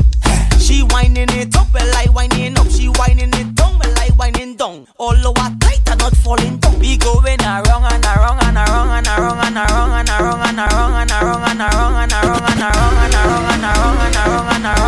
She 0.60 0.84
whining 0.84 1.30
it 1.30 1.56
up 1.56 1.74
well 1.74 1.96
I 1.96 2.06
whining 2.14 2.58
up. 2.60 2.70
She 2.70 2.88
whining 2.90 3.34
it 3.34 3.56
down 3.56 3.80
well 3.80 3.98
I 3.98 4.10
whining 4.16 4.56
down. 4.56 4.86
All 4.98 5.28
over 5.28 5.50
tight 5.60 5.82
and 5.90 6.00
not 6.00 6.16
falling 6.18 6.58
down. 6.58 6.80
We 6.80 6.98
going 6.98 7.42
around 7.42 7.86
and 7.92 8.06
around 8.06 8.44
and 8.44 8.58
around 8.58 8.90
and 8.90 9.08
around 9.08 9.40
and 9.48 9.58
around 9.58 9.90
and 9.92 10.08
around 10.08 10.42
and 10.42 10.60
around 10.60 10.90
and 10.90 11.22
around 11.22 11.44
and 11.44 11.62
around 11.62 11.94
and 11.94 12.02
around 12.02 12.04
and 12.04 12.14
around 12.14 12.44
and 12.44 12.64
around 12.64 13.02
and 13.02 13.14
around 13.14 13.50
and 13.50 13.64
around 13.64 14.00
and 14.04 14.16
around 14.16 14.56
and 14.56 14.66
around. 14.66 14.83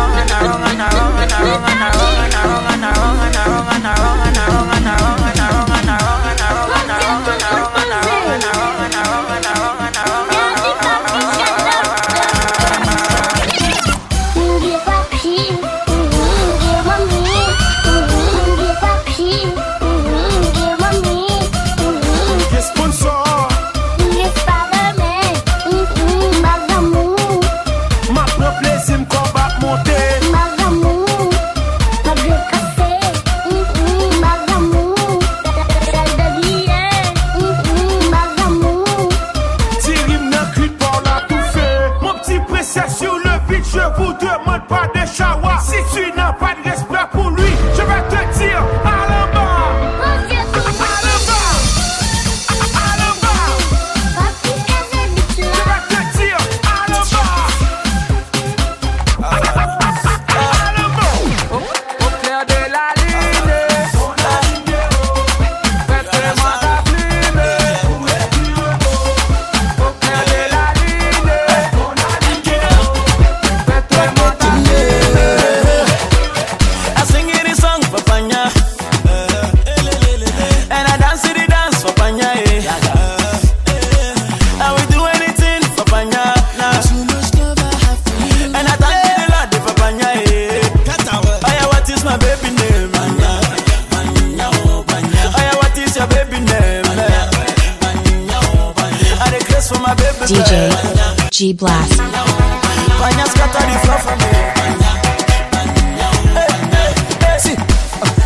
DJ 100.26 101.30
G 101.30 101.52
Blast. 101.52 102.00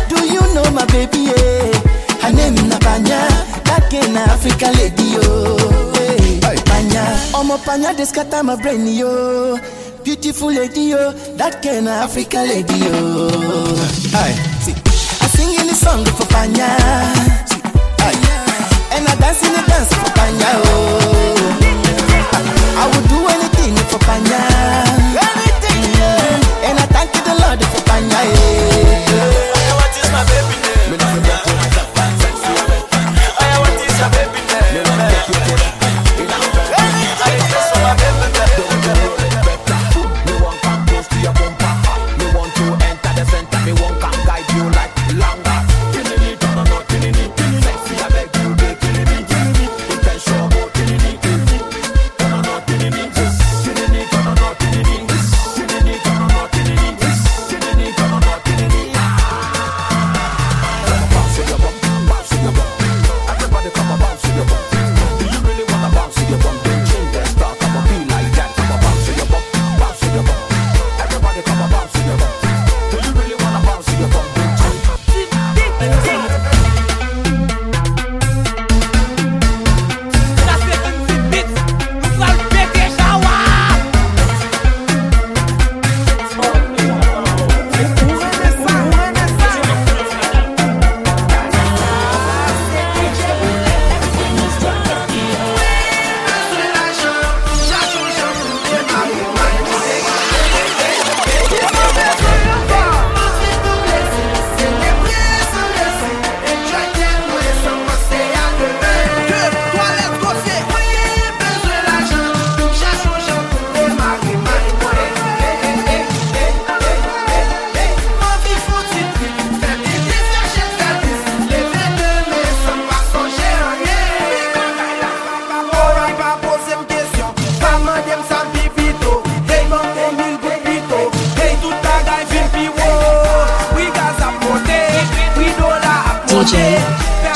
Do 0.09 0.17
you 0.25 0.41
know 0.53 0.69
my 0.71 0.85
baby? 0.87 1.29
Yeah? 1.31 1.71
Her 2.21 2.31
name 2.33 2.55
na 2.69 2.77
Panya, 2.79 3.21
that 3.65 3.87
girl 3.91 4.07
na 4.11 4.23
African 4.33 4.73
lady 4.75 5.15
yo. 5.15 5.57
Hey, 5.93 6.57
Panya, 6.67 7.05
omo 7.33 7.57
Panya 7.63 7.95
dey 7.95 8.05
scatter 8.05 8.43
my 8.43 8.55
brain 8.61 8.85
yo. 8.87 9.57
Beautiful 10.03 10.51
lady 10.51 10.89
yo, 10.91 11.11
that 11.37 11.61
girl 11.61 11.81
na 11.81 12.03
African 12.05 12.47
lady 12.47 12.77
yo. 12.85 13.29
I 14.13 15.27
sing 15.33 15.53
in 15.59 15.67
the 15.67 15.75
song 15.75 16.03
for 16.17 16.25
Panya. 16.33 16.69
See, 17.47 17.61
and 18.93 19.07
I 19.07 19.15
dance 19.19 19.43
in 19.45 19.53
the 19.53 19.63
dance 19.67 19.93
for 19.93 20.09
Panya 20.17 20.51
oh. 20.65 21.40
I 22.77 22.85
would 22.87 23.07
do 23.09 23.19
anything 23.27 23.75
for 23.89 23.99
Panya. 24.07 24.41
Anything, 25.17 25.83
yeah. 25.99 26.17
Mm. 26.17 26.69
And 26.69 26.79
I 26.79 26.85
thank 26.95 27.15
you 27.15 27.21
the 27.23 27.35
Lord 27.41 27.59
for 27.71 27.81
Panya. 27.89 28.21
Yeah. 28.23 29.75
What 29.77 29.97
is 29.97 30.11
my 30.11 30.23
baby 30.25 30.60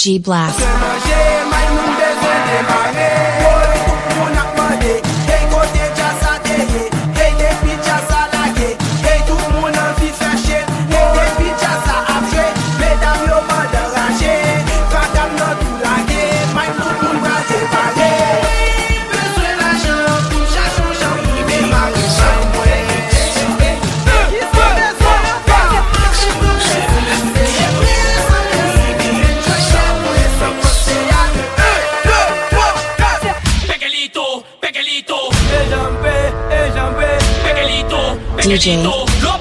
G 0.05 0.19
Blast. 0.19 0.94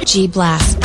G 0.04 0.28
Blast. 0.28 0.83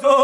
So. 0.00 0.23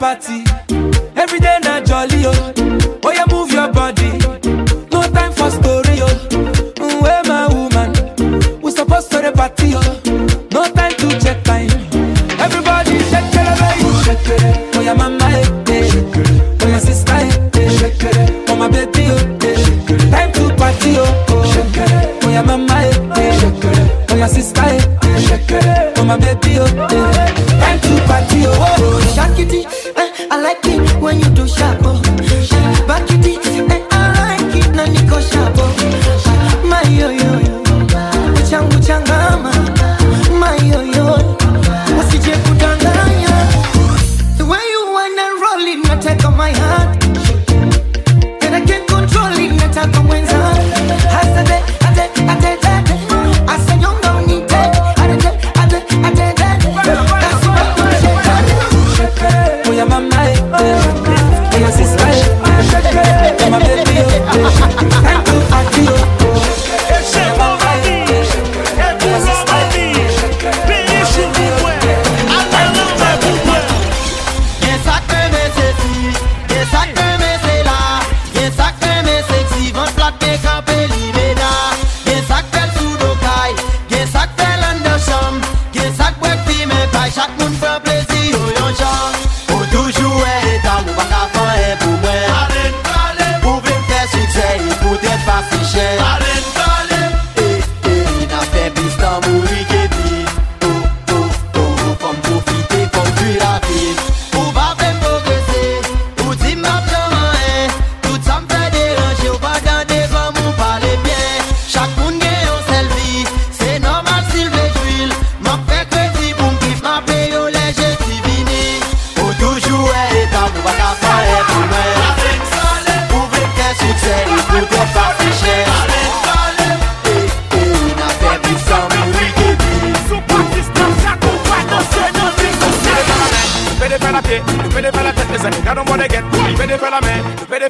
party. 0.00 0.49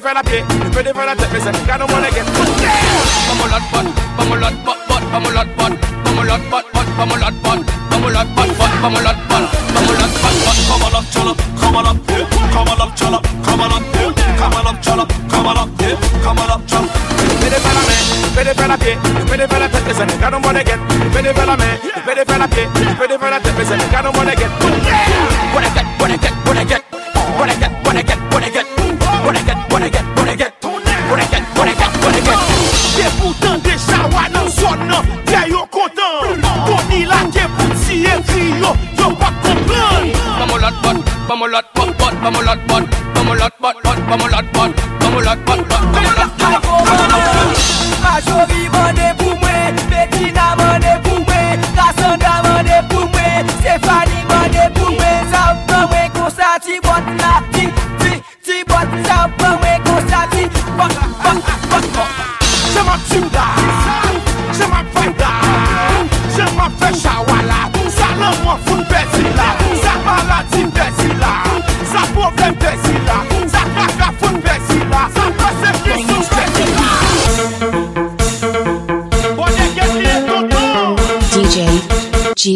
Ready 0.03 0.13
for 0.13 0.23
the 0.23 0.29
feet? 0.29 0.41
la 0.41 0.45
pied, 0.45 0.57
je 0.63 0.69
peux 0.69 0.83
défaire 0.83 1.05
la 1.05 1.15
tête, 1.15 1.29
mais 1.31 1.39
c'est 1.39 1.49
un 1.49 1.65
canon 1.67 1.85
mon 1.87 2.01
again. 2.01 2.25
Pamolot 3.27 3.63
pot, 3.71 3.87
pamolot 4.17 4.55
pot, 4.65 4.77
pot, 4.87 5.03
pamolot 5.11 5.49
pot, 5.57 5.73
pamolot 6.03 6.41
pot, 6.49 6.65
pot, 6.73 6.87
pamolot 6.97 7.35
pot, 7.43 7.59
pamolot 7.89 8.25
pot, 8.35 8.49
pot, 8.57 8.71
pamolot 8.81 9.17
pot, 9.29 9.45
pamolot 9.73 10.11
pot, 10.21 10.35
pot, 10.45 10.57
pamolot 10.69 11.05
chala, 11.11 11.33
kamalot, 11.59 11.97
kamalot 12.51 12.91
chala, 12.95 13.19
kamalot, 13.45 13.83
kamalot 14.39 14.77
chala, 14.81 15.05
kamalot, 15.29 15.69
kamalot 16.23 16.61
chala. 16.67 16.87
Je 17.21 17.35
peux 17.37 17.49
défaire 17.49 17.73
la 17.77 17.83
main, 17.85 18.01
je 18.23 18.29
peux 18.35 18.43
défaire 18.43 18.67
la 18.67 18.77
pied, 18.77 18.97
je 19.03 19.23
peux 19.23 19.37
défaire 19.37 19.59
la 19.59 19.69
tête, 19.69 19.83
mais 19.85 19.93
c'est 19.93 20.03
un 20.03 20.17
canon 20.19 20.39
mon 20.39 20.55
up. 20.55 20.67
Je 20.67 21.09
peux 21.09 21.21
défaire 21.21 21.45
la 21.45 21.57
main, 21.57 21.63
je 21.83 22.01
peux 22.01 22.15
défaire 22.15 22.39
la 22.39 22.47
pied, 22.47 22.67
je 22.73 22.93
peux 22.95 23.07
défaire 23.07 23.29
la 23.29 23.39
tête, 23.39 23.53
mais 23.57 23.65
c'est 23.65 23.73
un 23.75 23.87
canon 23.91 24.11
mon 24.13 24.27
again. 24.27 25.30
vamos 41.31 41.49
lot, 41.49 41.65
bot, 41.73 41.97
bot, 41.97 42.13
vamos 42.21 42.43
lot, 42.43 42.59
bot, 42.67 42.83
vamos 43.15 43.37
lot, 43.37 43.53
bot, 43.57 43.75
bot, 43.83 43.99
vamos 44.09 44.31
lot, 44.31 44.45
bot. 44.51 44.90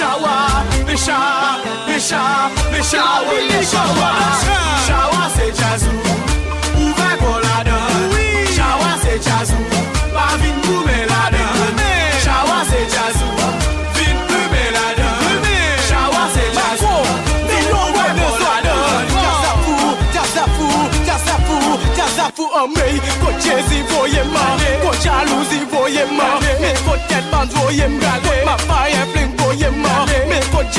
shower, 0.00 0.64
the 0.86 0.96
shower, 0.96 1.60
the 1.86 1.98
shower, 2.00 2.48
the 2.72 2.80
shower, 2.90 3.40
the 3.52 3.60
shower. 3.72 4.12
Shower 4.86 5.26
c'est 5.36 5.52
Jazou, 5.60 5.98
ou 6.80 6.86
va 6.98 7.10
qu'on 7.20 7.38
la 7.46 7.58
donne. 7.68 8.16
Shower 8.56 8.94
c'est 9.02 9.22
Jazou, 9.22 9.62
pas 10.14 10.36
vite 10.40 10.60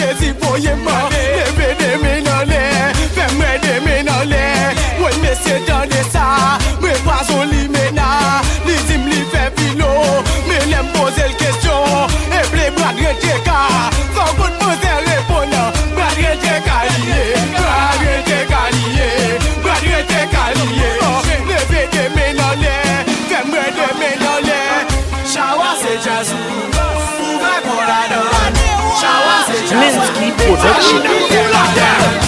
Kezi 0.01 0.33
boye 0.33 0.75
ma 0.75 1.09
Neve 1.09 1.60
Shit, 30.81 32.20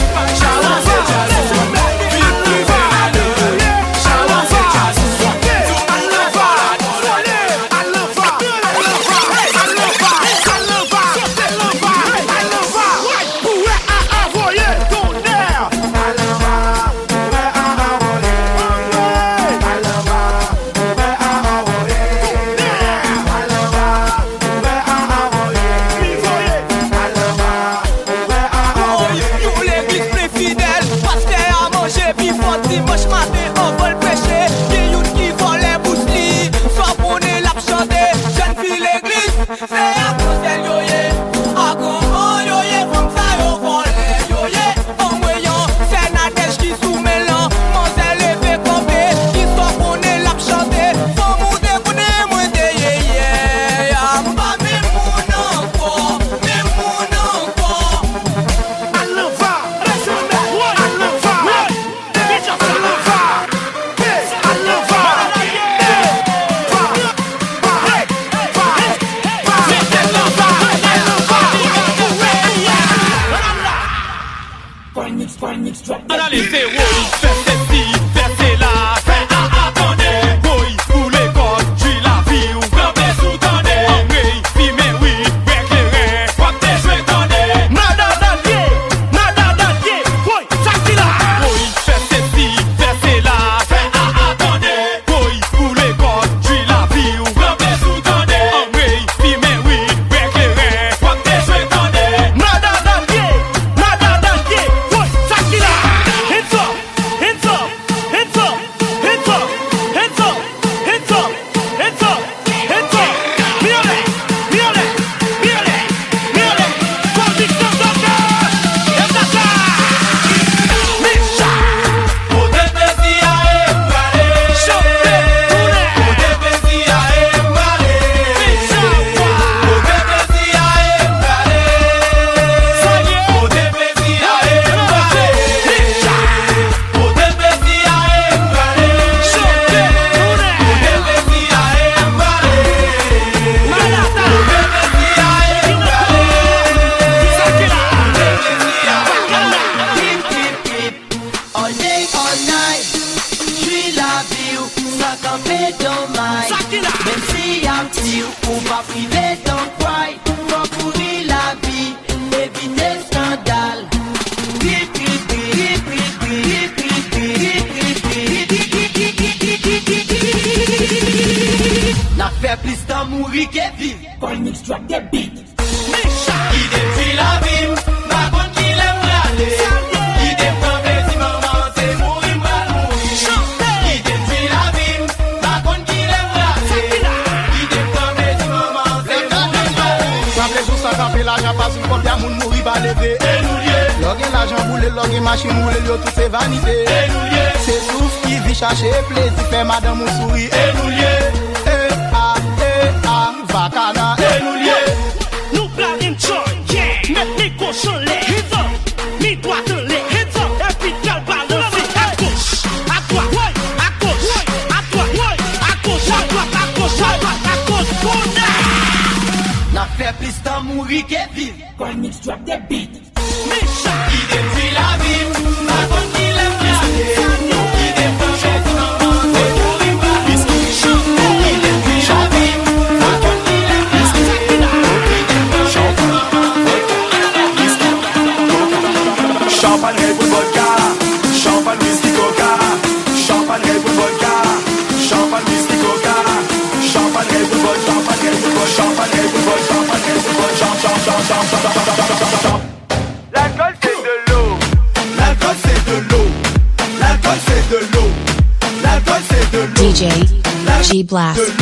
Blast. 261.14 261.53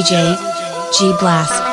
DJ 0.00 0.34
G 0.96 1.12
Blast. 1.20 1.69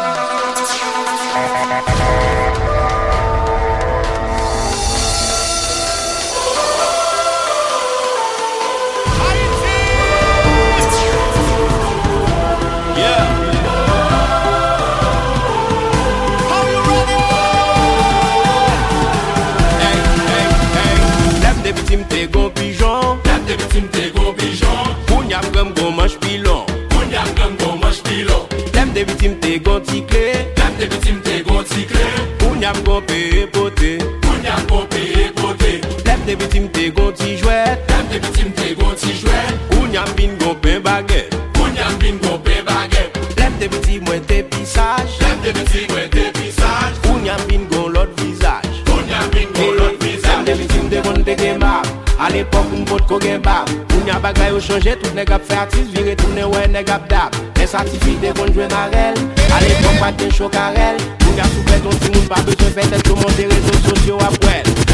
biti 36.47 36.59
mte 36.59 36.91
gon 36.91 37.13
ti 37.13 37.37
jwet 37.37 37.87
Dem 37.87 38.07
de 38.11 38.19
biti 38.19 38.43
mte 38.43 38.75
gon 38.75 38.95
ti 38.95 39.11
jwet 39.21 39.53
Koun 39.69 39.93
yam 39.93 40.07
bin 40.15 40.37
gon 40.39 40.55
pen 40.61 40.81
baget 40.83 41.35
Koun 41.53 41.75
yam 41.75 41.99
bin 41.99 42.19
gon 42.19 42.41
pen 42.43 42.65
baget 42.65 43.17
Dem 43.35 43.53
de 43.59 43.67
biti 43.67 43.99
mwen 43.99 44.25
te 44.25 44.43
pisaj. 44.43 45.05
Dem 45.19 45.41
de 45.43 45.51
biti 45.53 45.87
mwen 45.91 46.09
te 46.09 46.31
pisaj. 46.33 46.91
Koun 47.03 47.25
yam 47.25 47.39
bin 47.47 47.67
gon 47.69 47.91
lot 47.93 48.09
vizaj. 48.21 48.63
Koun 48.85 49.07
yam 49.09 49.29
bin 49.31 49.49
gon 49.53 49.75
lot 49.77 50.03
vizaj. 50.03 50.35
Dem 50.35 50.45
de 50.45 50.55
biti 50.55 50.79
mte 50.79 51.01
kon 51.03 51.23
te 51.23 51.35
gen 51.35 51.59
map 51.59 51.87
A 52.19 52.29
l'epok 52.29 52.71
m 52.73 52.85
pot 52.85 53.07
ko 53.07 53.19
gen 53.19 53.41
bab. 53.41 53.69
Koun 53.89 54.07
yam 54.07 54.21
bagay 54.21 54.49
yo 54.53 54.59
chanje 54.59 54.95
tout 55.01 55.13
neg 55.15 55.31
ap 55.31 55.45
fè 55.45 55.59
atis 55.65 55.91
Vire 55.93 56.15
tout 56.15 56.33
ne 56.35 56.47
wè 56.47 56.67
neg 56.71 56.89
ap 56.89 57.09
dab. 57.09 57.35
Nè 57.57 57.67
satifik 57.67 58.21
de 58.21 58.33
kon 58.39 58.53
jwen 58.53 58.73
a 58.73 58.87
rel 58.93 59.19
A 59.51 59.61
l'epok 59.65 59.99
paten 60.01 60.31
chokarel. 60.31 61.01
Koun 61.23 61.37
yam 61.37 61.55
sou 61.55 61.69
beton 61.71 62.01
si 62.01 62.13
moun 62.15 62.27
pa 62.31 62.41
beton 62.45 62.75
Fè 62.77 62.87
tèl 62.89 63.03
tout 63.03 63.15
monte 63.15 63.49
rezo 63.51 63.81
sosyo 63.89 64.21
ap 64.25 64.43
wèl. 64.45 64.86